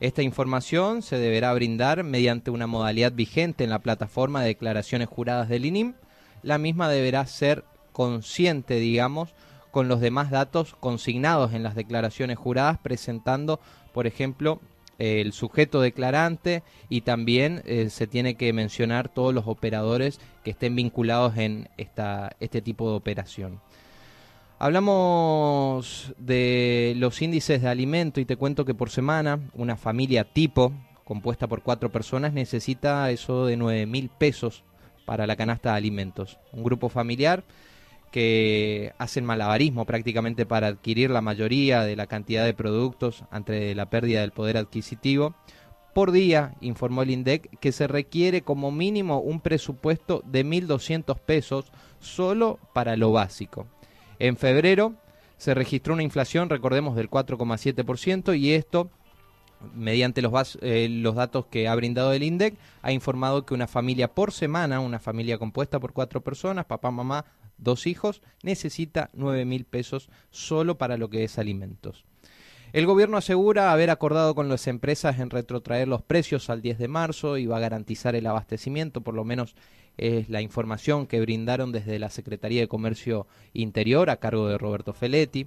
Esta 0.00 0.22
información 0.22 1.02
se 1.02 1.18
deberá 1.18 1.54
brindar 1.54 2.04
mediante 2.04 2.50
una 2.50 2.66
modalidad 2.66 3.12
vigente 3.12 3.64
en 3.64 3.70
la 3.70 3.78
plataforma 3.78 4.42
de 4.42 4.48
declaraciones 4.48 5.08
juradas 5.08 5.48
del 5.48 5.64
INIM. 5.64 5.94
La 6.42 6.58
misma 6.58 6.88
deberá 6.88 7.24
ser 7.26 7.64
consciente, 7.92 8.74
digamos, 8.74 9.34
con 9.74 9.88
los 9.88 9.98
demás 9.98 10.30
datos 10.30 10.76
consignados 10.78 11.52
en 11.52 11.64
las 11.64 11.74
declaraciones 11.74 12.38
juradas, 12.38 12.78
presentando, 12.78 13.58
por 13.92 14.06
ejemplo, 14.06 14.60
el 15.00 15.32
sujeto 15.32 15.80
declarante 15.80 16.62
y 16.88 17.00
también 17.00 17.60
eh, 17.64 17.90
se 17.90 18.06
tiene 18.06 18.36
que 18.36 18.52
mencionar 18.52 19.08
todos 19.08 19.34
los 19.34 19.48
operadores 19.48 20.20
que 20.44 20.52
estén 20.52 20.76
vinculados 20.76 21.36
en 21.38 21.68
esta, 21.76 22.36
este 22.38 22.62
tipo 22.62 22.88
de 22.88 22.94
operación. 22.94 23.60
Hablamos 24.60 26.14
de 26.18 26.94
los 26.96 27.20
índices 27.20 27.60
de 27.60 27.68
alimento 27.68 28.20
y 28.20 28.26
te 28.26 28.36
cuento 28.36 28.64
que 28.64 28.74
por 28.74 28.90
semana 28.90 29.40
una 29.54 29.76
familia 29.76 30.22
tipo 30.22 30.72
compuesta 31.02 31.48
por 31.48 31.62
cuatro 31.62 31.90
personas 31.90 32.32
necesita 32.32 33.10
eso 33.10 33.46
de 33.46 33.56
9 33.56 33.86
mil 33.86 34.08
pesos 34.08 34.62
para 35.04 35.26
la 35.26 35.34
canasta 35.34 35.72
de 35.72 35.78
alimentos. 35.78 36.38
Un 36.52 36.62
grupo 36.62 36.88
familiar 36.88 37.42
que 38.14 38.92
hacen 38.96 39.24
malabarismo 39.24 39.86
prácticamente 39.86 40.46
para 40.46 40.68
adquirir 40.68 41.10
la 41.10 41.20
mayoría 41.20 41.82
de 41.82 41.96
la 41.96 42.06
cantidad 42.06 42.44
de 42.44 42.54
productos 42.54 43.24
ante 43.32 43.74
la 43.74 43.90
pérdida 43.90 44.20
del 44.20 44.30
poder 44.30 44.56
adquisitivo. 44.56 45.34
Por 45.94 46.12
día, 46.12 46.54
informó 46.60 47.02
el 47.02 47.10
INDEC, 47.10 47.58
que 47.58 47.72
se 47.72 47.88
requiere 47.88 48.42
como 48.42 48.70
mínimo 48.70 49.18
un 49.18 49.40
presupuesto 49.40 50.22
de 50.26 50.46
1.200 50.46 51.18
pesos 51.18 51.72
solo 51.98 52.60
para 52.72 52.96
lo 52.96 53.10
básico. 53.10 53.66
En 54.20 54.36
febrero 54.36 54.94
se 55.36 55.52
registró 55.52 55.92
una 55.92 56.04
inflación, 56.04 56.48
recordemos, 56.48 56.94
del 56.94 57.10
4,7% 57.10 58.38
y 58.38 58.52
esto 58.52 58.90
mediante 59.74 60.22
los, 60.22 60.56
eh, 60.62 60.86
los 60.88 61.16
datos 61.16 61.46
que 61.46 61.66
ha 61.66 61.74
brindado 61.74 62.12
el 62.12 62.22
INDEC, 62.22 62.56
ha 62.80 62.92
informado 62.92 63.44
que 63.44 63.54
una 63.54 63.66
familia 63.66 64.06
por 64.06 64.30
semana, 64.30 64.78
una 64.78 65.00
familia 65.00 65.36
compuesta 65.36 65.80
por 65.80 65.92
cuatro 65.92 66.20
personas, 66.20 66.66
papá, 66.66 66.92
mamá, 66.92 67.24
dos 67.58 67.86
hijos, 67.86 68.22
necesita 68.42 69.10
nueve 69.12 69.44
mil 69.44 69.64
pesos 69.64 70.08
solo 70.30 70.78
para 70.78 70.96
lo 70.96 71.10
que 71.10 71.24
es 71.24 71.38
alimentos. 71.38 72.04
El 72.72 72.86
gobierno 72.86 73.16
asegura 73.16 73.70
haber 73.70 73.90
acordado 73.90 74.34
con 74.34 74.48
las 74.48 74.66
empresas 74.66 75.20
en 75.20 75.30
retrotraer 75.30 75.86
los 75.86 76.02
precios 76.02 76.50
al 76.50 76.60
10 76.60 76.78
de 76.78 76.88
marzo 76.88 77.38
y 77.38 77.46
va 77.46 77.58
a 77.58 77.60
garantizar 77.60 78.16
el 78.16 78.26
abastecimiento, 78.26 79.00
por 79.00 79.14
lo 79.14 79.24
menos 79.24 79.54
es 79.96 80.28
la 80.28 80.40
información 80.40 81.06
que 81.06 81.20
brindaron 81.20 81.70
desde 81.70 82.00
la 82.00 82.10
Secretaría 82.10 82.60
de 82.60 82.66
Comercio 82.66 83.28
Interior 83.52 84.10
a 84.10 84.16
cargo 84.16 84.48
de 84.48 84.58
Roberto 84.58 84.92
Feletti. 84.92 85.46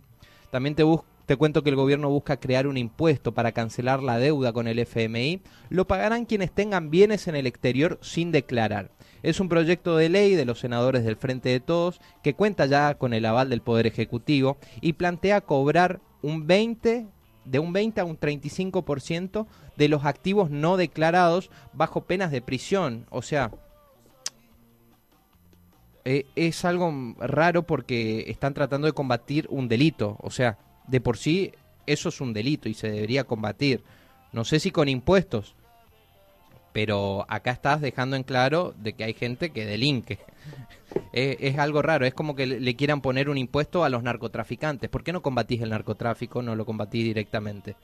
También 0.52 0.76
te, 0.76 0.84
te 1.28 1.36
cuento 1.36 1.62
que 1.62 1.70
el 1.70 1.76
gobierno 1.76 2.10
busca 2.10 2.40
crear 2.40 2.68
un 2.68 2.78
impuesto 2.78 3.34
para 3.34 3.52
cancelar 3.52 4.02
la 4.02 4.18
deuda 4.18 4.54
con 4.54 4.66
el 4.66 4.80
FMI. 4.80 5.42
Lo 5.70 5.86
pagarán 5.86 6.26
quienes 6.26 6.54
tengan 6.54 6.90
bienes 6.90 7.28
en 7.28 7.36
el 7.36 7.46
exterior 7.46 8.00
sin 8.02 8.32
declarar. 8.32 8.92
Es 9.24 9.42
un 9.42 9.50
proyecto 9.50 9.98
de 9.98 10.08
ley 10.08 10.36
de 10.36 10.46
los 10.46 10.62
senadores 10.62 11.04
del 11.04 11.18
Frente 11.18 11.50
de 11.50 11.60
Todos 11.60 12.00
que 12.24 12.34
cuenta 12.34 12.66
ya 12.66 12.96
con 12.96 13.14
el 13.14 13.26
aval 13.26 13.50
del 13.50 13.62
Poder 13.62 13.88
Ejecutivo 13.88 14.58
y 14.80 14.94
plantea 14.94 15.42
cobrar 15.42 16.00
un 16.22 16.48
20 16.48 17.08
de 17.44 17.60
un 17.60 17.74
20 17.74 18.00
a 18.00 18.06
un 18.06 18.18
35% 18.18 19.48
de 19.76 19.90
los 19.90 20.06
activos 20.06 20.50
no 20.50 20.78
declarados 20.78 21.52
bajo 21.74 22.06
penas 22.06 22.32
de 22.32 22.42
prisión. 22.42 23.06
O 23.10 23.22
sea, 23.22 23.52
eh, 26.06 26.26
es 26.38 26.64
algo 26.64 26.90
raro 27.20 27.64
porque 27.64 28.30
están 28.30 28.54
tratando 28.54 28.88
de 28.88 28.94
combatir 28.94 29.46
un 29.50 29.68
delito. 29.68 30.16
O 30.22 30.32
sea, 30.32 30.58
de 30.88 31.02
por 31.02 31.18
sí 31.18 31.54
eso 31.86 32.10
es 32.10 32.22
un 32.22 32.34
delito 32.34 32.70
y 32.70 32.74
se 32.74 32.92
debería 32.92 33.24
combatir. 33.24 33.84
No 34.34 34.44
sé 34.44 34.60
si 34.60 34.72
con 34.72 34.90
impuestos, 34.90 35.56
pero 36.74 37.26
acá 37.30 37.52
estás 37.52 37.82
dejando 37.82 38.16
en 38.16 38.24
claro 38.24 38.74
de 38.78 38.94
que 38.94 39.04
hay 39.04 39.14
gente 39.14 39.52
que 39.52 39.66
delinque. 39.66 40.20
es, 41.14 41.58
algo 41.58 41.82
raro, 41.82 42.06
es 42.06 42.14
como 42.14 42.36
que 42.36 42.46
le, 42.46 42.76
quieran 42.76 43.02
poner 43.02 43.30
un 43.30 43.38
impuesto 43.38 43.84
a 43.84 43.90
los 43.90 44.04
narcotraficantes. 44.04 44.90
¿Por 44.90 45.04
qué 45.04 45.14
no 45.14 45.22
combatís 45.22 45.62
el 45.62 45.70
narcotráfico? 45.70 46.42
No 46.42 46.56
lo 46.56 46.66
combatís 46.66 47.04
directamente. 47.04 47.76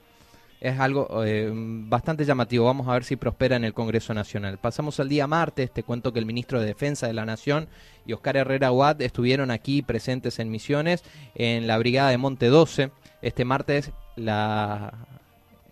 Es 0.60 0.80
algo 0.80 1.24
eh, 1.24 1.50
bastante 1.52 2.24
llamativo. 2.24 2.64
Vamos 2.64 2.88
a 2.88 2.92
ver 2.92 3.04
si 3.04 3.16
prospera 3.16 3.56
en 3.56 3.64
el 3.64 3.74
Congreso 3.74 4.14
Nacional. 4.14 4.58
Pasamos 4.58 4.98
al 5.00 5.08
día 5.08 5.26
martes. 5.26 5.70
Te 5.70 5.82
cuento 5.82 6.12
que 6.12 6.18
el 6.18 6.26
ministro 6.26 6.60
de 6.60 6.66
Defensa 6.66 7.06
de 7.06 7.12
la 7.12 7.26
Nación 7.26 7.68
y 8.06 8.12
Oscar 8.12 8.36
Herrera 8.36 8.72
Watt 8.72 9.00
estuvieron 9.02 9.50
aquí 9.50 9.82
presentes 9.82 10.38
en 10.38 10.50
Misiones 10.50 11.04
en 11.34 11.66
la 11.66 11.76
Brigada 11.78 12.10
de 12.10 12.18
Monte 12.18 12.46
12. 12.46 12.90
Este 13.20 13.44
martes 13.44 13.92
la 14.16 14.94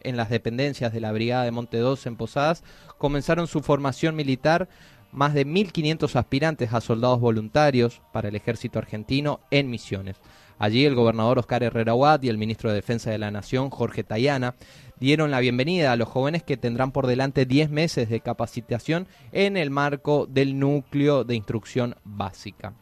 en 0.04 0.16
las 0.16 0.30
dependencias 0.30 0.92
de 0.92 1.00
la 1.00 1.12
Brigada 1.12 1.44
de 1.44 1.50
Monte 1.50 1.78
2 1.78 2.06
en 2.06 2.16
Posadas, 2.16 2.62
comenzaron 2.98 3.46
su 3.46 3.62
formación 3.62 4.16
militar 4.16 4.68
más 5.12 5.34
de 5.34 5.46
1.500 5.46 6.16
aspirantes 6.16 6.72
a 6.72 6.80
soldados 6.80 7.20
voluntarios 7.20 8.00
para 8.12 8.28
el 8.28 8.34
ejército 8.34 8.78
argentino 8.78 9.40
en 9.50 9.70
misiones. 9.70 10.16
Allí 10.58 10.84
el 10.84 10.94
gobernador 10.94 11.38
Oscar 11.38 11.62
Herrera 11.62 11.94
Huat 11.94 12.24
y 12.24 12.28
el 12.28 12.38
ministro 12.38 12.70
de 12.70 12.76
Defensa 12.76 13.10
de 13.10 13.18
la 13.18 13.30
Nación, 13.30 13.70
Jorge 13.70 14.04
Tayana, 14.04 14.54
dieron 15.00 15.30
la 15.30 15.40
bienvenida 15.40 15.90
a 15.90 15.96
los 15.96 16.08
jóvenes 16.08 16.44
que 16.44 16.56
tendrán 16.56 16.92
por 16.92 17.06
delante 17.06 17.44
10 17.44 17.70
meses 17.70 18.08
de 18.08 18.20
capacitación 18.20 19.08
en 19.32 19.56
el 19.56 19.70
marco 19.70 20.26
del 20.26 20.58
núcleo 20.58 21.24
de 21.24 21.34
instrucción 21.34 21.96
básica. 22.04 22.74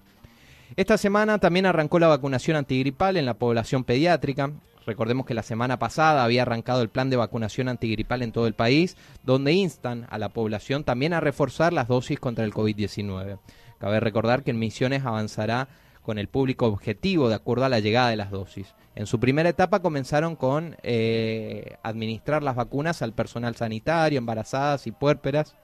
Esta 0.76 0.98
semana 0.98 1.38
también 1.38 1.66
arrancó 1.66 1.98
la 1.98 2.08
vacunación 2.08 2.56
antigripal 2.56 3.16
en 3.16 3.26
la 3.26 3.34
población 3.34 3.84
pediátrica. 3.84 4.52
Recordemos 4.86 5.26
que 5.26 5.34
la 5.34 5.42
semana 5.42 5.78
pasada 5.78 6.22
había 6.22 6.42
arrancado 6.42 6.82
el 6.82 6.90
plan 6.90 7.10
de 7.10 7.16
vacunación 7.16 7.68
antigripal 7.68 8.22
en 8.22 8.32
todo 8.32 8.46
el 8.46 8.54
país, 8.54 8.96
donde 9.24 9.52
instan 9.52 10.06
a 10.10 10.18
la 10.18 10.28
población 10.28 10.84
también 10.84 11.12
a 11.12 11.20
reforzar 11.20 11.72
las 11.72 11.88
dosis 11.88 12.20
contra 12.20 12.44
el 12.44 12.52
COVID-19. 12.52 13.38
Cabe 13.78 13.98
recordar 13.98 14.42
que 14.42 14.50
en 14.50 14.58
Misiones 14.58 15.04
avanzará 15.04 15.68
con 16.02 16.18
el 16.18 16.28
público 16.28 16.66
objetivo 16.66 17.28
de 17.28 17.34
acuerdo 17.34 17.64
a 17.64 17.68
la 17.68 17.80
llegada 17.80 18.10
de 18.10 18.16
las 18.16 18.30
dosis. 18.30 18.74
En 18.94 19.06
su 19.06 19.20
primera 19.20 19.48
etapa 19.48 19.80
comenzaron 19.80 20.36
con 20.36 20.76
eh, 20.82 21.76
administrar 21.82 22.42
las 22.42 22.56
vacunas 22.56 23.02
al 23.02 23.12
personal 23.12 23.56
sanitario, 23.56 24.18
embarazadas 24.18 24.86
y 24.86 24.92
puérperas. 24.92 25.56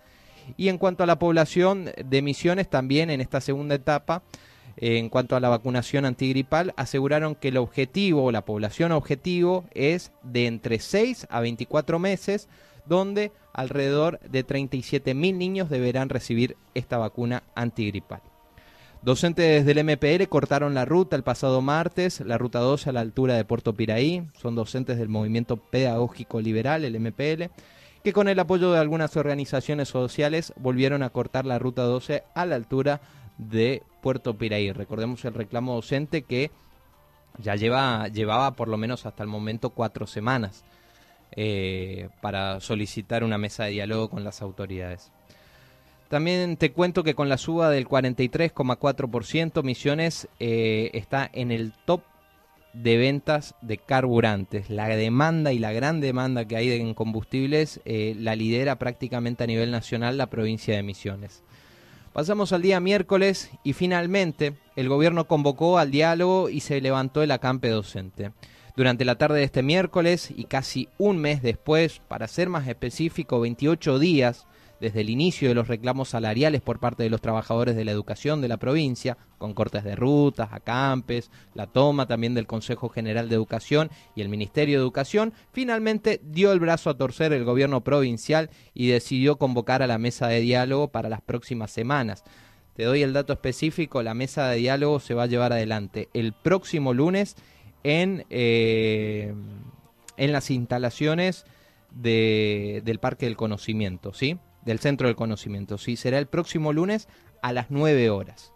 Y 0.56 0.68
en 0.68 0.78
cuanto 0.78 1.02
a 1.02 1.06
la 1.06 1.18
población 1.18 1.90
de 2.04 2.22
Misiones, 2.22 2.68
también 2.68 3.10
en 3.10 3.20
esta 3.20 3.40
segunda 3.40 3.74
etapa 3.74 4.22
en 4.76 5.08
cuanto 5.08 5.36
a 5.36 5.40
la 5.40 5.48
vacunación 5.48 6.04
antigripal, 6.04 6.74
aseguraron 6.76 7.34
que 7.34 7.48
el 7.48 7.56
objetivo, 7.56 8.30
la 8.30 8.44
población 8.44 8.92
objetivo, 8.92 9.64
es 9.72 10.12
de 10.22 10.46
entre 10.46 10.78
6 10.78 11.26
a 11.30 11.40
24 11.40 11.98
meses, 11.98 12.48
donde 12.84 13.32
alrededor 13.52 14.20
de 14.20 14.44
37 14.44 15.14
mil 15.14 15.38
niños 15.38 15.70
deberán 15.70 16.10
recibir 16.10 16.56
esta 16.74 16.98
vacuna 16.98 17.42
antigripal. 17.54 18.20
Docentes 19.06 19.64
del 19.64 19.84
MPL 19.84 20.24
cortaron 20.28 20.74
la 20.74 20.84
ruta 20.84 21.14
el 21.14 21.22
pasado 21.22 21.62
martes, 21.62 22.18
la 22.22 22.38
ruta 22.38 22.58
12 22.58 22.90
a 22.90 22.92
la 22.92 23.02
altura 23.02 23.34
de 23.34 23.44
Puerto 23.44 23.72
Piraí. 23.72 24.26
Son 24.36 24.56
docentes 24.56 24.98
del 24.98 25.08
Movimiento 25.08 25.58
Pedagógico 25.58 26.40
Liberal, 26.40 26.84
el 26.84 26.98
MPL, 26.98 27.52
que 28.02 28.12
con 28.12 28.26
el 28.26 28.40
apoyo 28.40 28.72
de 28.72 28.80
algunas 28.80 29.16
organizaciones 29.16 29.86
sociales 29.86 30.52
volvieron 30.56 31.04
a 31.04 31.10
cortar 31.10 31.46
la 31.46 31.60
ruta 31.60 31.82
12 31.82 32.24
a 32.34 32.46
la 32.46 32.56
altura 32.56 33.00
de 33.38 33.84
Puerto 34.02 34.36
Piraí. 34.36 34.72
Recordemos 34.72 35.24
el 35.24 35.34
reclamo 35.34 35.76
docente 35.76 36.22
que 36.22 36.50
ya 37.38 37.54
lleva, 37.54 38.08
llevaba 38.08 38.56
por 38.56 38.66
lo 38.66 38.76
menos 38.76 39.06
hasta 39.06 39.22
el 39.22 39.28
momento 39.28 39.70
cuatro 39.70 40.08
semanas 40.08 40.64
eh, 41.30 42.08
para 42.20 42.58
solicitar 42.58 43.22
una 43.22 43.38
mesa 43.38 43.66
de 43.66 43.70
diálogo 43.70 44.10
con 44.10 44.24
las 44.24 44.42
autoridades. 44.42 45.12
También 46.08 46.56
te 46.56 46.72
cuento 46.72 47.02
que 47.02 47.14
con 47.14 47.28
la 47.28 47.36
suba 47.36 47.70
del 47.70 47.88
43,4%, 47.88 49.62
Misiones 49.64 50.28
eh, 50.38 50.90
está 50.94 51.28
en 51.32 51.50
el 51.50 51.72
top 51.84 52.02
de 52.72 52.96
ventas 52.96 53.54
de 53.62 53.78
carburantes. 53.78 54.70
La 54.70 54.88
demanda 54.88 55.52
y 55.52 55.58
la 55.58 55.72
gran 55.72 56.00
demanda 56.00 56.44
que 56.44 56.56
hay 56.56 56.70
en 56.72 56.94
combustibles 56.94 57.80
eh, 57.84 58.14
la 58.18 58.36
lidera 58.36 58.78
prácticamente 58.78 59.44
a 59.44 59.46
nivel 59.46 59.70
nacional 59.70 60.16
la 60.16 60.28
provincia 60.28 60.76
de 60.76 60.82
Misiones. 60.82 61.42
Pasamos 62.12 62.52
al 62.52 62.62
día 62.62 62.80
miércoles 62.80 63.50
y 63.64 63.72
finalmente 63.72 64.54
el 64.76 64.88
gobierno 64.88 65.26
convocó 65.26 65.78
al 65.78 65.90
diálogo 65.90 66.48
y 66.48 66.60
se 66.60 66.80
levantó 66.80 67.22
el 67.22 67.30
acampe 67.30 67.68
docente. 67.68 68.30
Durante 68.76 69.04
la 69.04 69.16
tarde 69.16 69.38
de 69.38 69.44
este 69.44 69.62
miércoles 69.62 70.32
y 70.34 70.44
casi 70.44 70.88
un 70.98 71.18
mes 71.18 71.42
después, 71.42 72.00
para 72.08 72.28
ser 72.28 72.48
más 72.48 72.68
específico, 72.68 73.40
28 73.40 73.98
días, 73.98 74.46
desde 74.80 75.00
el 75.00 75.10
inicio 75.10 75.48
de 75.48 75.54
los 75.54 75.68
reclamos 75.68 76.10
salariales 76.10 76.60
por 76.60 76.80
parte 76.80 77.02
de 77.02 77.10
los 77.10 77.20
trabajadores 77.20 77.76
de 77.76 77.84
la 77.84 77.92
educación 77.92 78.40
de 78.40 78.48
la 78.48 78.56
provincia, 78.58 79.16
con 79.38 79.54
cortes 79.54 79.84
de 79.84 79.96
rutas, 79.96 80.48
acampes, 80.52 81.30
la 81.54 81.66
toma 81.66 82.06
también 82.06 82.34
del 82.34 82.46
Consejo 82.46 82.88
General 82.88 83.28
de 83.28 83.34
Educación 83.34 83.90
y 84.14 84.22
el 84.22 84.28
Ministerio 84.28 84.78
de 84.78 84.82
Educación, 84.82 85.32
finalmente 85.52 86.20
dio 86.24 86.52
el 86.52 86.60
brazo 86.60 86.90
a 86.90 86.96
torcer 86.96 87.32
el 87.32 87.44
gobierno 87.44 87.82
provincial 87.82 88.50
y 88.74 88.88
decidió 88.88 89.36
convocar 89.36 89.82
a 89.82 89.86
la 89.86 89.98
mesa 89.98 90.28
de 90.28 90.40
diálogo 90.40 90.88
para 90.88 91.08
las 91.08 91.22
próximas 91.22 91.70
semanas. 91.70 92.24
Te 92.74 92.84
doy 92.84 93.02
el 93.02 93.14
dato 93.14 93.32
específico, 93.32 94.02
la 94.02 94.14
mesa 94.14 94.48
de 94.48 94.58
diálogo 94.58 95.00
se 95.00 95.14
va 95.14 95.22
a 95.22 95.26
llevar 95.26 95.52
adelante 95.52 96.10
el 96.12 96.34
próximo 96.34 96.92
lunes 96.92 97.36
en, 97.84 98.26
eh, 98.28 99.32
en 100.18 100.32
las 100.32 100.50
instalaciones 100.50 101.46
del 101.90 102.98
Parque 103.00 103.24
del 103.24 103.36
Conocimiento, 103.36 104.12
¿sí? 104.12 104.38
Del 104.66 104.80
Centro 104.80 105.06
del 105.06 105.16
Conocimiento. 105.16 105.78
Sí, 105.78 105.96
será 105.96 106.18
el 106.18 106.26
próximo 106.26 106.74
lunes 106.74 107.08
a 107.40 107.54
las 107.54 107.70
9 107.70 108.10
horas. 108.10 108.52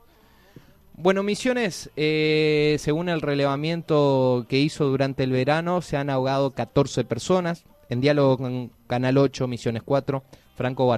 Bueno, 0.95 1.23
Misiones, 1.23 1.91
eh, 1.97 2.77
según 2.79 3.09
el 3.09 3.23
relevamiento 3.23 4.45
que 4.49 4.59
hizo 4.59 4.85
durante 4.85 5.23
el 5.23 5.33
verano, 5.33 5.81
se 5.81 5.97
han 5.97 6.11
ahogado 6.11 6.51
14 6.51 7.05
personas. 7.05 7.65
En 7.89 8.03
diálogo 8.03 8.37
con 8.37 8.71
Canal 8.87 9.17
8, 9.17 9.49
Misiones 9.49 9.83
4, 9.83 10.23
Franco 10.57 10.95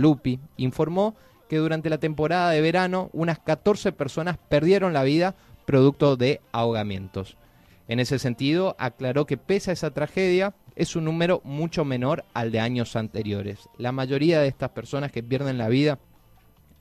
Lupi 0.00 0.40
informó 0.56 1.14
que 1.48 1.58
durante 1.58 1.88
la 1.88 1.98
temporada 1.98 2.50
de 2.50 2.60
verano 2.60 3.10
unas 3.12 3.38
14 3.38 3.92
personas 3.92 4.38
perdieron 4.48 4.92
la 4.92 5.04
vida 5.04 5.36
producto 5.66 6.16
de 6.16 6.40
ahogamientos. 6.50 7.36
En 7.86 8.00
ese 8.00 8.18
sentido, 8.18 8.76
aclaró 8.78 9.24
que 9.24 9.38
pese 9.38 9.70
a 9.70 9.72
esa 9.74 9.92
tragedia, 9.92 10.54
es 10.78 10.94
un 10.94 11.04
número 11.04 11.40
mucho 11.42 11.84
menor 11.84 12.24
al 12.34 12.52
de 12.52 12.60
años 12.60 12.94
anteriores. 12.94 13.68
La 13.78 13.90
mayoría 13.90 14.40
de 14.40 14.46
estas 14.46 14.70
personas 14.70 15.10
que 15.10 15.24
pierden 15.24 15.58
la 15.58 15.68
vida 15.68 15.98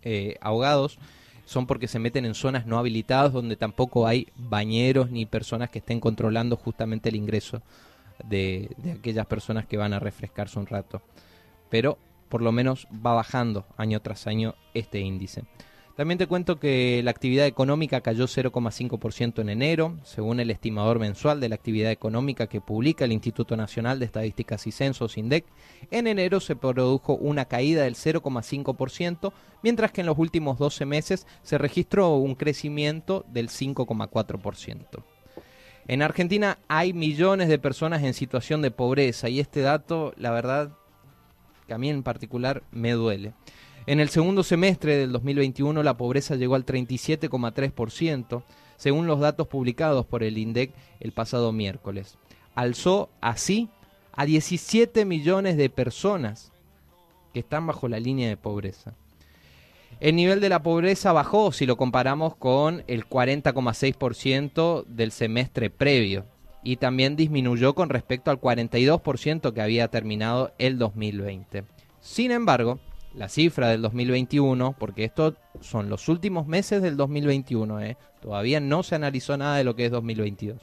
eh, 0.04 0.38
ahogados 0.40 1.00
son 1.46 1.66
porque 1.66 1.88
se 1.88 1.98
meten 1.98 2.24
en 2.24 2.36
zonas 2.36 2.68
no 2.68 2.78
habilitadas 2.78 3.34
donde 3.34 3.56
tampoco 3.56 4.06
hay 4.06 4.28
bañeros 4.36 5.10
ni 5.10 5.26
personas 5.26 5.72
que 5.72 5.80
estén 5.80 6.00
controlando 6.00 6.58
justamente 6.58 7.10
el 7.10 7.16
ingreso 7.16 7.64
de, 8.24 8.70
de 8.78 8.92
aquellas 8.92 9.26
personas 9.26 9.66
que 9.66 9.78
van 9.78 9.94
a 9.94 10.00
refrescarse 10.00 10.60
un 10.60 10.68
rato. 10.68 11.02
Pero 11.72 11.98
por 12.30 12.44
lo 12.44 12.52
menos 12.52 12.88
va 12.94 13.16
bajando 13.16 13.66
año 13.78 14.00
tras 14.02 14.28
año 14.28 14.54
este 14.76 15.00
índice. 15.00 15.46
También 15.98 16.20
te 16.20 16.28
cuento 16.28 16.60
que 16.60 17.02
la 17.04 17.10
actividad 17.10 17.48
económica 17.48 18.02
cayó 18.02 18.26
0,5% 18.26 19.42
en 19.42 19.50
enero, 19.50 19.98
según 20.04 20.40
el 20.40 20.52
estimador 20.52 21.00
mensual 21.00 21.40
de 21.40 21.50
la 21.50 21.56
actividad 21.56 21.92
económica 21.92 22.46
que 22.46 22.62
publica 22.62 23.04
el 23.04 23.12
Instituto 23.12 23.58
Nacional 23.58 23.98
de 23.98 24.06
Estadísticas 24.06 24.68
y 24.68 24.72
Censos, 24.72 25.18
INDEC. 25.18 25.46
En 25.90 26.06
enero 26.06 26.40
se 26.40 26.56
produjo 26.56 27.16
una 27.16 27.46
caída 27.46 27.82
del 27.82 27.96
0,5%, 27.96 29.34
mientras 29.64 29.92
que 29.92 30.02
en 30.02 30.08
los 30.08 30.20
últimos 30.20 30.60
12 30.60 30.86
meses 30.86 31.26
se 31.42 31.58
registró 31.58 32.16
un 32.18 32.36
crecimiento 32.36 33.26
del 33.30 33.50
5,4%. 33.50 35.04
En 35.88 36.04
Argentina 36.04 36.60
hay 36.68 36.94
millones 36.94 37.48
de 37.48 37.58
personas 37.58 38.04
en 38.04 38.14
situación 38.14 38.62
de 38.62 38.70
pobreza 38.70 39.30
y 39.30 39.40
este 39.40 39.62
dato, 39.62 40.14
la 40.16 40.30
verdad, 40.30 40.74
que 41.66 41.74
a 41.74 41.80
mí 41.80 41.90
en 41.90 42.04
particular 42.04 42.62
me 42.70 42.92
duele. 42.92 43.34
En 43.88 44.02
el 44.02 44.10
segundo 44.10 44.44
semestre 44.44 44.98
del 44.98 45.14
2021 45.14 45.82
la 45.82 45.96
pobreza 45.96 46.36
llegó 46.36 46.56
al 46.56 46.66
37,3%, 46.66 48.44
según 48.76 49.08
los 49.08 49.22
datos 49.22 49.48
publicados 49.48 50.06
por 50.06 50.24
el 50.24 50.38
INDEC 50.38 50.74
el 51.00 51.14
pasado 51.14 51.54
miércoles. 51.54 52.18
Alzó 52.54 53.10
así 53.22 53.70
a 54.12 54.26
17 54.26 55.06
millones 55.06 55.56
de 55.56 55.70
personas 55.70 56.52
que 57.34 57.40
están 57.40 57.66
bajo 57.66 57.88
la 57.88 58.02
línea 58.02 58.28
de 58.28 58.36
pobreza. 58.36 58.94
El 60.02 60.18
nivel 60.18 60.42
de 60.42 60.50
la 60.50 60.62
pobreza 60.62 61.14
bajó 61.14 61.54
si 61.54 61.66
lo 61.66 61.78
comparamos 61.78 62.36
con 62.36 62.84
el 62.88 63.08
40,6% 63.08 64.84
del 64.86 65.14
semestre 65.14 65.70
previo 65.70 66.26
y 66.62 66.76
también 66.76 67.16
disminuyó 67.16 67.74
con 67.74 67.88
respecto 67.88 68.32
al 68.32 68.42
42% 68.42 69.54
que 69.54 69.62
había 69.62 69.88
terminado 69.88 70.52
el 70.58 70.78
2020. 70.78 71.64
Sin 72.02 72.32
embargo, 72.32 72.80
la 73.18 73.30
cifra 73.30 73.70
del 73.70 73.82
2021, 73.82 74.76
porque 74.78 75.04
estos 75.04 75.34
son 75.60 75.90
los 75.90 76.08
últimos 76.08 76.46
meses 76.46 76.84
del 76.84 76.96
2021, 76.96 77.82
¿eh? 77.82 77.98
todavía 78.22 78.60
no 78.60 78.84
se 78.84 78.94
analizó 78.94 79.36
nada 79.36 79.58
de 79.58 79.64
lo 79.64 79.76
que 79.76 79.86
es 79.86 79.92
2022. 79.92 80.62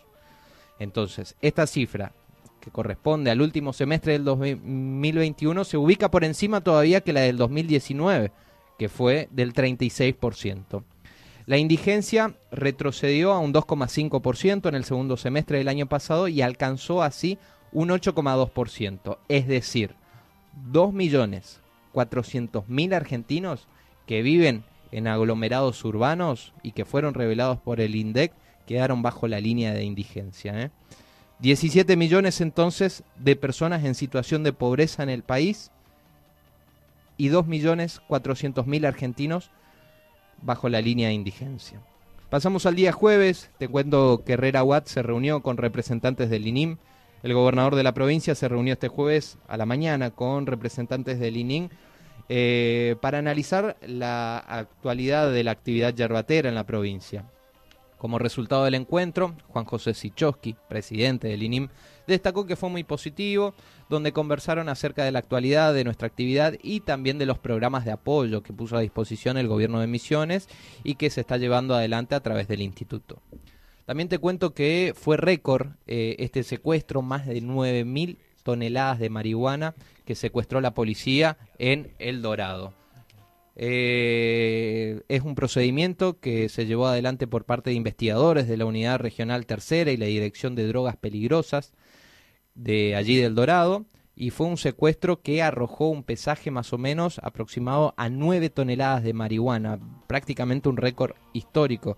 Entonces, 0.78 1.34
esta 1.42 1.66
cifra, 1.66 2.12
que 2.60 2.70
corresponde 2.70 3.32
al 3.32 3.42
último 3.42 3.72
semestre 3.72 4.12
del 4.12 4.24
2021, 4.24 5.64
se 5.64 5.76
ubica 5.76 6.12
por 6.12 6.22
encima 6.22 6.60
todavía 6.60 7.00
que 7.00 7.12
la 7.12 7.22
del 7.22 7.36
2019, 7.38 8.30
que 8.78 8.88
fue 8.88 9.28
del 9.32 9.52
36%. 9.52 10.84
La 11.46 11.58
indigencia 11.58 12.36
retrocedió 12.52 13.32
a 13.32 13.40
un 13.40 13.52
2,5% 13.52 14.68
en 14.68 14.74
el 14.76 14.84
segundo 14.84 15.16
semestre 15.16 15.58
del 15.58 15.68
año 15.68 15.86
pasado 15.86 16.28
y 16.28 16.40
alcanzó 16.40 17.02
así 17.02 17.36
un 17.72 17.88
8,2%, 17.88 19.18
es 19.28 19.48
decir, 19.48 19.96
2 20.70 20.92
millones 20.92 21.63
400.000 21.94 22.94
argentinos 22.94 23.68
que 24.06 24.22
viven 24.22 24.64
en 24.92 25.06
aglomerados 25.06 25.84
urbanos 25.84 26.52
y 26.62 26.72
que 26.72 26.84
fueron 26.84 27.14
revelados 27.14 27.58
por 27.58 27.80
el 27.80 27.94
INDEC 27.94 28.32
quedaron 28.66 29.02
bajo 29.02 29.28
la 29.28 29.40
línea 29.40 29.72
de 29.72 29.84
indigencia. 29.84 30.70
17 31.40 31.92
¿eh? 31.92 31.96
millones 31.96 32.40
entonces 32.40 33.02
de 33.16 33.36
personas 33.36 33.84
en 33.84 33.94
situación 33.94 34.42
de 34.42 34.52
pobreza 34.52 35.02
en 35.02 35.10
el 35.10 35.22
país 35.22 35.70
y 37.16 37.28
2 37.28 37.46
millones 37.46 38.00
400 38.08 38.66
mil 38.66 38.84
argentinos 38.84 39.50
bajo 40.42 40.68
la 40.68 40.80
línea 40.80 41.08
de 41.08 41.14
indigencia. 41.14 41.80
Pasamos 42.30 42.66
al 42.66 42.74
día 42.74 42.92
jueves, 42.92 43.50
te 43.58 43.68
cuento 43.68 44.22
que 44.24 44.32
Herrera 44.32 44.64
Watt 44.64 44.86
se 44.86 45.02
reunió 45.02 45.42
con 45.42 45.56
representantes 45.56 46.30
del 46.30 46.46
INIM. 46.46 46.78
El 47.24 47.32
gobernador 47.32 47.74
de 47.74 47.82
la 47.82 47.94
provincia 47.94 48.34
se 48.34 48.48
reunió 48.48 48.74
este 48.74 48.88
jueves 48.88 49.38
a 49.48 49.56
la 49.56 49.64
mañana 49.64 50.10
con 50.10 50.44
representantes 50.44 51.18
del 51.18 51.38
INIM 51.38 51.70
eh, 52.28 52.96
para 53.00 53.16
analizar 53.16 53.78
la 53.80 54.36
actualidad 54.36 55.32
de 55.32 55.42
la 55.42 55.52
actividad 55.52 55.94
yerbatera 55.94 56.50
en 56.50 56.54
la 56.54 56.66
provincia. 56.66 57.24
Como 57.96 58.18
resultado 58.18 58.64
del 58.64 58.74
encuentro, 58.74 59.34
Juan 59.48 59.64
José 59.64 59.94
Sichowski, 59.94 60.54
presidente 60.68 61.28
del 61.28 61.44
INIM, 61.44 61.68
destacó 62.06 62.44
que 62.44 62.56
fue 62.56 62.68
muy 62.68 62.84
positivo, 62.84 63.54
donde 63.88 64.12
conversaron 64.12 64.68
acerca 64.68 65.02
de 65.02 65.12
la 65.12 65.20
actualidad 65.20 65.72
de 65.72 65.84
nuestra 65.84 66.08
actividad 66.08 66.52
y 66.62 66.80
también 66.80 67.16
de 67.16 67.24
los 67.24 67.38
programas 67.38 67.86
de 67.86 67.92
apoyo 67.92 68.42
que 68.42 68.52
puso 68.52 68.76
a 68.76 68.80
disposición 68.80 69.38
el 69.38 69.48
gobierno 69.48 69.80
de 69.80 69.86
Misiones 69.86 70.46
y 70.82 70.96
que 70.96 71.08
se 71.08 71.22
está 71.22 71.38
llevando 71.38 71.74
adelante 71.74 72.14
a 72.14 72.20
través 72.20 72.48
del 72.48 72.60
instituto. 72.60 73.22
También 73.84 74.08
te 74.08 74.18
cuento 74.18 74.54
que 74.54 74.94
fue 74.96 75.16
récord 75.16 75.72
eh, 75.86 76.16
este 76.18 76.42
secuestro, 76.42 77.02
más 77.02 77.26
de 77.26 77.42
9.000 77.42 78.18
toneladas 78.42 78.98
de 78.98 79.10
marihuana 79.10 79.74
que 80.04 80.14
secuestró 80.14 80.60
la 80.60 80.74
policía 80.74 81.36
en 81.58 81.92
El 81.98 82.22
Dorado. 82.22 82.72
Eh, 83.56 85.00
es 85.08 85.22
un 85.22 85.34
procedimiento 85.34 86.18
que 86.18 86.48
se 86.48 86.66
llevó 86.66 86.86
adelante 86.88 87.26
por 87.26 87.44
parte 87.44 87.70
de 87.70 87.76
investigadores 87.76 88.48
de 88.48 88.56
la 88.56 88.66
Unidad 88.66 88.98
Regional 88.98 89.46
Tercera 89.46 89.92
y 89.92 89.96
la 89.96 90.06
Dirección 90.06 90.54
de 90.54 90.66
Drogas 90.66 90.96
Peligrosas 90.96 91.72
de 92.54 92.96
allí 92.96 93.16
del 93.16 93.34
Dorado 93.34 93.84
y 94.16 94.30
fue 94.30 94.46
un 94.46 94.56
secuestro 94.56 95.20
que 95.20 95.42
arrojó 95.42 95.88
un 95.88 96.04
pesaje 96.04 96.50
más 96.50 96.72
o 96.72 96.78
menos 96.78 97.20
aproximado 97.22 97.94
a 97.96 98.08
9 98.08 98.50
toneladas 98.50 99.02
de 99.02 99.12
marihuana, 99.12 99.78
prácticamente 100.06 100.68
un 100.68 100.76
récord 100.76 101.14
histórico 101.32 101.96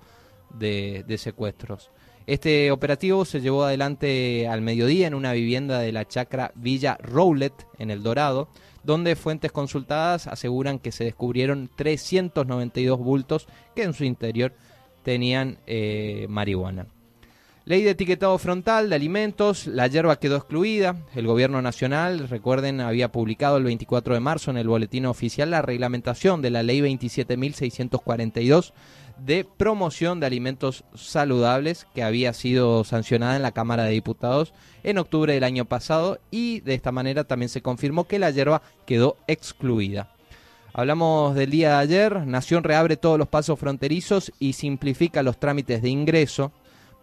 de, 0.59 1.17
secuestros. 1.19 1.91
Este 2.27 2.73
operativo 2.73 3.25
se 3.25 3.41
llevó 3.41 3.65
adelante 3.65 4.49
al 4.49 4.61
mediodía 4.61 5.07
en 5.07 5.15
una 5.15 5.33
vivienda 5.33 5.79
de 5.79 5.93
la 5.93 6.07
chacra 6.07 6.53
Villa 6.57 6.99
Rowlet, 7.01 7.55
en 7.79 7.91
El 7.91 8.03
Dorado, 8.03 8.49
donde 8.83 9.17
fuentes 9.17 9.53
consultadas 9.53 10.27
aseguran 10.27 10.79
que 10.79 10.93
se 10.93 11.05
descubrieron 11.05 11.71
392 11.77 12.99
bultos 12.99 13.47
que 13.75 13.85
en 13.85 13.95
su 13.95 14.05
interior 14.05 14.55
tenían 15.03 15.59
eh, 15.67 16.27
marihuana. 16.29 16.87
Ley 17.69 17.83
de 17.83 17.91
etiquetado 17.91 18.39
frontal 18.39 18.89
de 18.89 18.95
alimentos, 18.95 19.67
la 19.67 19.89
hierba 19.89 20.21
quedó 20.21 20.37
excluida. 20.37 20.95
El 21.17 21.27
gobierno 21.27 21.61
nacional, 21.63 22.29
recuerden, 22.29 22.81
había 22.81 23.11
publicado 23.11 23.57
el 23.57 23.65
24 23.65 24.15
de 24.15 24.21
marzo 24.21 24.53
en 24.53 24.57
el 24.57 24.69
boletín 24.69 25.05
oficial 25.05 25.51
la 25.51 25.63
reglamentación 25.63 26.43
de 26.43 26.51
la 26.51 26.63
ley 26.63 26.81
27.642 26.81 28.73
de 29.19 29.45
promoción 29.45 30.21
de 30.21 30.27
alimentos 30.27 30.85
saludables 30.95 31.89
que 31.93 32.05
había 32.05 32.33
sido 32.35 32.85
sancionada 32.85 33.35
en 33.35 33.43
la 33.43 33.51
Cámara 33.51 33.83
de 33.83 33.95
Diputados 33.95 34.55
en 34.85 34.99
octubre 34.99 35.33
del 35.35 35.43
año 35.43 35.65
pasado 35.65 36.21
y 36.31 36.61
de 36.61 36.75
esta 36.75 36.93
manera 36.93 37.25
también 37.25 37.49
se 37.49 37.63
confirmó 37.63 38.07
que 38.07 38.21
la 38.21 38.31
hierba 38.31 38.63
quedó 38.87 39.17
excluida. 39.27 40.15
Hablamos 40.73 41.35
del 41.35 41.51
día 41.51 41.71
de 41.71 41.77
ayer, 41.77 42.27
Nación 42.29 42.63
reabre 42.63 42.97
todos 42.97 43.19
los 43.19 43.27
pasos 43.27 43.59
fronterizos 43.59 44.31
y 44.39 44.53
simplifica 44.53 45.25
los 45.25 45.41
trámites 45.41 45.83
de 45.83 45.89
ingreso. 45.89 46.53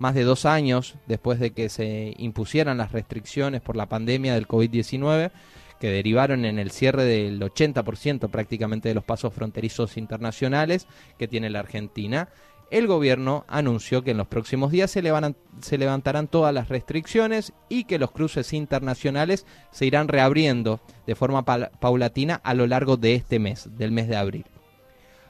Más 0.04 0.16
de 0.16 0.26
dos 0.26 0.46
años 0.46 0.96
después 1.08 1.40
de 1.40 1.52
que 1.52 1.70
se 1.70 2.14
impusieran 2.18 2.78
las 2.78 2.92
restricciones 2.92 3.62
por 3.62 3.78
la 3.78 3.88
pandemia 3.88 4.34
del 4.34 4.50
COVID-19, 4.50 5.32
que 5.80 5.92
derivaron 5.92 6.44
en 6.44 6.60
el 6.60 6.72
cierre 6.72 7.06
del 7.06 7.40
80% 7.40 8.30
prácticamente 8.30 8.90
de 8.90 8.96
los 8.96 9.06
pasos 9.06 9.34
fronterizos 9.34 9.96
internacionales 9.96 10.88
que 11.18 11.30
tiene 11.30 11.50
la 11.50 11.60
Argentina, 11.60 12.28
el 12.70 12.86
gobierno 12.86 13.46
anunció 13.48 14.04
que 14.04 14.12
en 14.12 14.18
los 14.18 14.28
próximos 14.28 14.74
días 14.74 14.92
se, 14.92 15.02
levantarán 15.02 16.28
todas 16.28 16.54
las 16.54 16.68
restricciones 16.68 17.54
y 17.70 17.86
que 17.86 17.98
los 17.98 18.12
cruces 18.12 18.52
internacionales 18.52 19.46
se 19.72 19.86
irán 19.86 20.10
reabriendo 20.10 20.82
de 21.08 21.16
forma 21.16 21.46
paulatina 21.46 22.42
a 22.44 22.54
lo 22.54 22.68
largo 22.68 22.98
de 22.98 23.16
este 23.16 23.40
mes, 23.40 23.70
del 23.78 23.94
mes 23.94 24.10
de 24.10 24.18
abril. 24.18 24.46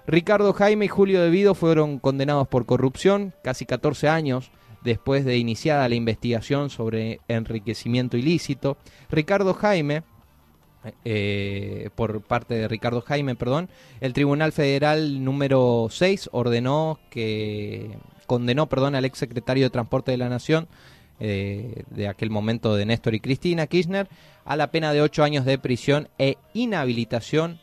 Ricardo 0.08 0.52
Jaime 0.52 0.86
y 0.86 0.88
Julio 0.88 1.22
Devido 1.22 1.54
fueron 1.54 2.00
condenados 2.00 2.48
por 2.48 2.66
corrupción, 2.66 3.36
casi 3.44 3.68
14 3.68 4.10
años 4.10 4.52
después 4.84 5.26
de 5.26 5.38
iniciada 5.38 5.90
la 5.90 5.96
investigación 5.96 6.70
sobre 6.70 7.20
enriquecimiento 7.28 8.18
ilícito. 8.18 8.78
Ricardo 9.10 9.54
Jaime 9.54 10.04
eh, 11.06 11.90
por 11.96 12.22
parte 12.22 12.56
de 12.56 12.68
Ricardo 12.68 13.02
Jaime, 13.02 13.36
perdón, 13.36 13.70
el 14.02 14.14
Tribunal 14.14 14.52
Federal 14.52 15.24
número 15.24 15.88
6 15.90 16.30
ordenó 16.34 17.00
que 17.10 17.98
condenó, 18.28 18.68
perdón, 18.68 18.96
al 18.96 19.06
ex 19.06 19.18
secretario 19.18 19.64
de 19.64 19.70
Transporte 19.70 20.12
de 20.12 20.18
la 20.18 20.30
Nación 20.30 20.68
eh, 21.20 21.84
de 21.90 22.08
aquel 22.08 22.30
momento 22.30 22.76
de 22.76 22.86
Néstor 22.86 23.16
y 23.16 23.20
Cristina 23.20 23.68
Kirchner 23.68 24.10
a 24.46 24.56
la 24.58 24.72
pena 24.72 24.92
de 24.92 25.02
8 25.02 25.24
años 25.24 25.46
de 25.46 25.58
prisión 25.58 26.10
e 26.18 26.38
inhabilitación 26.54 27.60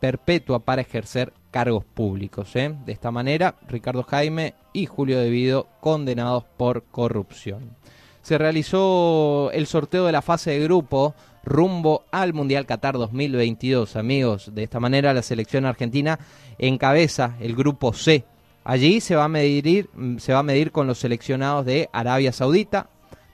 perpetua 0.00 0.60
para 0.60 0.82
ejercer 0.82 1.32
cargos 1.50 1.84
públicos. 1.84 2.54
¿eh? 2.56 2.74
De 2.84 2.92
esta 2.92 3.10
manera, 3.10 3.56
Ricardo 3.68 4.02
Jaime 4.02 4.54
y 4.72 4.86
Julio 4.86 5.18
Devido 5.18 5.66
condenados 5.80 6.44
por 6.56 6.84
corrupción. 6.84 7.76
Se 8.22 8.38
realizó 8.38 9.50
el 9.52 9.66
sorteo 9.66 10.06
de 10.06 10.12
la 10.12 10.22
fase 10.22 10.50
de 10.50 10.60
grupo 10.60 11.14
rumbo 11.42 12.04
al 12.10 12.34
Mundial 12.34 12.66
Qatar 12.66 12.98
2022, 12.98 13.96
amigos. 13.96 14.54
De 14.54 14.62
esta 14.62 14.78
manera, 14.78 15.14
la 15.14 15.22
selección 15.22 15.64
argentina 15.64 16.18
encabeza 16.58 17.36
el 17.40 17.56
grupo 17.56 17.92
C. 17.92 18.24
Allí 18.62 19.00
se 19.00 19.16
va 19.16 19.24
a 19.24 19.28
medir, 19.28 19.88
se 20.18 20.32
va 20.32 20.40
a 20.40 20.44
medir 20.44 20.70
con 20.70 20.86
los 20.86 20.98
seleccionados 20.98 21.64
de 21.64 21.88
Arabia 21.92 22.30
Saudita, 22.32 22.90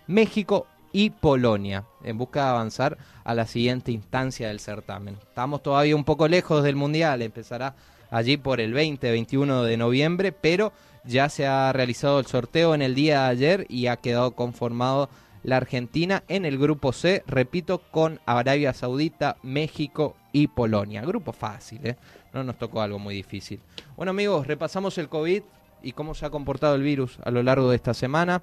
México 0.07 0.67
y 0.93 1.11
Polonia 1.11 1.85
en 2.07 2.17
busca 2.17 2.45
de 2.45 2.51
avanzar 2.51 2.97
a 3.25 3.35
la 3.35 3.47
siguiente 3.47 3.93
instancia 3.93 4.49
del 4.49 4.61
certamen. 4.61 5.19
Estamos 5.21 5.63
todavía 5.63 5.97
un 5.97 6.05
poco 6.05 6.29
lejos 6.29 6.63
del 6.63 6.77
Mundial, 6.77 7.21
empezará 7.21 7.75
allí 8.11 8.37
por 8.37 8.61
el 8.61 8.75
20-21 8.75 9.63
de 9.63 9.77
noviembre, 9.77 10.33
pero 10.33 10.73
ya 11.05 11.29
se 11.29 11.47
ha 11.47 11.73
realizado 11.73 12.19
el 12.19 12.27
sorteo 12.27 12.75
en 12.75 12.83
el 12.83 12.95
día 12.95 13.23
de 13.23 13.29
ayer 13.29 13.67
y 13.69 13.87
ha 13.87 13.97
quedado 13.97 14.33
conformado 14.33 15.09
la 15.43 15.59
Argentina 15.59 16.25
en 16.27 16.45
el 16.45 16.59
grupo 16.59 16.93
C, 16.93 17.23
repito, 17.27 17.79
con 17.91 18.21
Arabia 18.27 18.73
Saudita, 18.73 19.37
México 19.43 20.17
y 20.33 20.49
Polonia. 20.49 21.03
Grupo 21.03 21.33
fácil, 21.33 21.87
¿eh? 21.87 21.97
No 22.33 22.43
nos 22.43 22.59
tocó 22.59 22.83
algo 22.83 22.99
muy 22.99 23.15
difícil. 23.15 23.61
Bueno 23.97 24.11
amigos, 24.11 24.47
repasamos 24.47 24.99
el 24.99 25.09
COVID 25.09 25.43
y 25.83 25.93
cómo 25.93 26.15
se 26.15 26.27
ha 26.27 26.31
comportado 26.31 26.75
el 26.75 26.83
virus 26.83 27.19
a 27.25 27.31
lo 27.31 27.43
largo 27.43 27.71
de 27.71 27.77
esta 27.77 27.95
semana. 27.95 28.43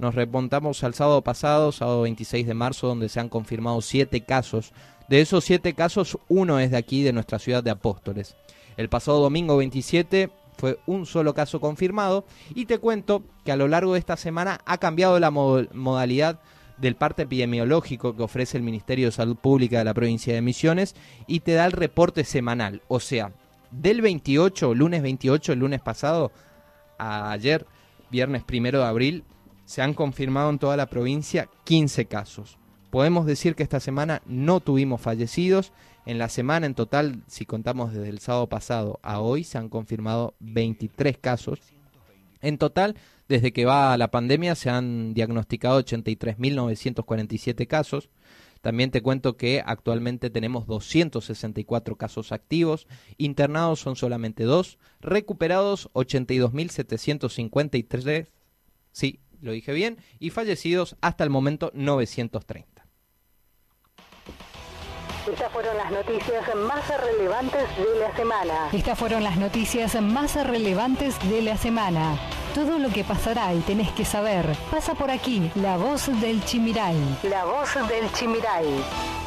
Nos 0.00 0.14
remontamos 0.14 0.82
al 0.82 0.94
sábado 0.94 1.22
pasado, 1.22 1.72
sábado 1.72 2.02
26 2.02 2.46
de 2.46 2.54
marzo, 2.54 2.88
donde 2.88 3.08
se 3.08 3.20
han 3.20 3.28
confirmado 3.28 3.80
siete 3.80 4.22
casos. 4.22 4.72
De 5.08 5.20
esos 5.20 5.44
siete 5.44 5.74
casos, 5.74 6.18
uno 6.28 6.58
es 6.58 6.70
de 6.70 6.78
aquí, 6.78 7.02
de 7.02 7.12
nuestra 7.12 7.38
ciudad 7.38 7.62
de 7.62 7.70
Apóstoles. 7.70 8.34
El 8.80 8.88
pasado 8.88 9.20
domingo 9.20 9.58
27 9.58 10.30
fue 10.56 10.78
un 10.86 11.04
solo 11.04 11.34
caso 11.34 11.60
confirmado 11.60 12.24
y 12.54 12.64
te 12.64 12.78
cuento 12.78 13.22
que 13.44 13.52
a 13.52 13.56
lo 13.56 13.68
largo 13.68 13.92
de 13.92 13.98
esta 13.98 14.16
semana 14.16 14.62
ha 14.64 14.78
cambiado 14.78 15.20
la 15.20 15.30
modalidad 15.30 16.40
del 16.78 16.96
parte 16.96 17.24
epidemiológico 17.24 18.16
que 18.16 18.22
ofrece 18.22 18.56
el 18.56 18.62
Ministerio 18.62 19.08
de 19.08 19.12
Salud 19.12 19.36
Pública 19.36 19.76
de 19.76 19.84
la 19.84 19.92
provincia 19.92 20.32
de 20.32 20.40
Misiones 20.40 20.96
y 21.26 21.40
te 21.40 21.52
da 21.52 21.66
el 21.66 21.72
reporte 21.72 22.24
semanal. 22.24 22.80
O 22.88 23.00
sea, 23.00 23.32
del 23.70 24.00
28, 24.00 24.72
lunes 24.72 25.02
28, 25.02 25.52
el 25.52 25.58
lunes 25.58 25.82
pasado, 25.82 26.32
a 26.96 27.32
ayer, 27.32 27.66
viernes 28.10 28.44
primero 28.44 28.78
de 28.78 28.86
abril, 28.86 29.24
se 29.66 29.82
han 29.82 29.92
confirmado 29.92 30.48
en 30.48 30.58
toda 30.58 30.78
la 30.78 30.86
provincia 30.86 31.50
15 31.64 32.06
casos. 32.06 32.56
Podemos 32.88 33.26
decir 33.26 33.54
que 33.54 33.62
esta 33.62 33.78
semana 33.78 34.22
no 34.24 34.60
tuvimos 34.60 35.02
fallecidos. 35.02 35.70
En 36.06 36.18
la 36.18 36.28
semana 36.28 36.66
en 36.66 36.74
total, 36.74 37.22
si 37.26 37.46
contamos 37.46 37.92
desde 37.92 38.08
el 38.08 38.20
sábado 38.20 38.48
pasado 38.48 39.00
a 39.02 39.20
hoy, 39.20 39.44
se 39.44 39.58
han 39.58 39.68
confirmado 39.68 40.34
23 40.40 41.18
casos. 41.18 41.60
En 42.40 42.58
total, 42.58 42.96
desde 43.28 43.52
que 43.52 43.66
va 43.66 43.96
la 43.98 44.10
pandemia, 44.10 44.54
se 44.54 44.70
han 44.70 45.14
diagnosticado 45.14 45.84
83.947 45.84 47.66
casos. 47.66 48.08
También 48.60 48.90
te 48.90 49.02
cuento 49.02 49.36
que 49.36 49.62
actualmente 49.64 50.30
tenemos 50.30 50.66
264 50.66 51.96
casos 51.96 52.32
activos, 52.32 52.88
internados 53.16 53.78
son 53.80 53.96
solamente 53.96 54.44
dos, 54.44 54.78
recuperados 55.00 55.88
82.753, 55.94 58.26
sí, 58.92 59.20
lo 59.40 59.52
dije 59.52 59.72
bien, 59.72 59.96
y 60.18 60.28
fallecidos 60.30 60.96
hasta 61.00 61.24
el 61.24 61.30
momento 61.30 61.70
930. 61.74 62.79
Estas 65.32 65.52
fueron 65.52 65.76
las 65.76 65.90
noticias 65.92 66.54
más 66.56 67.00
relevantes 67.00 67.62
de 67.76 68.00
la 68.00 68.16
semana. 68.16 68.68
Estas 68.72 68.98
fueron 68.98 69.22
las 69.22 69.36
noticias 69.36 70.00
más 70.00 70.34
relevantes 70.34 71.16
de 71.30 71.42
la 71.42 71.56
semana. 71.56 72.18
Todo 72.54 72.78
lo 72.80 72.88
que 72.88 73.04
pasará 73.04 73.54
y 73.54 73.60
tenés 73.60 73.92
que 73.92 74.04
saber 74.04 74.44
pasa 74.70 74.94
por 74.94 75.10
aquí. 75.10 75.52
La 75.54 75.76
voz 75.76 76.08
del 76.20 76.44
Chimiray. 76.44 76.96
La 77.22 77.44
voz 77.44 77.74
del 77.88 78.10
Chimiray. 78.12 78.66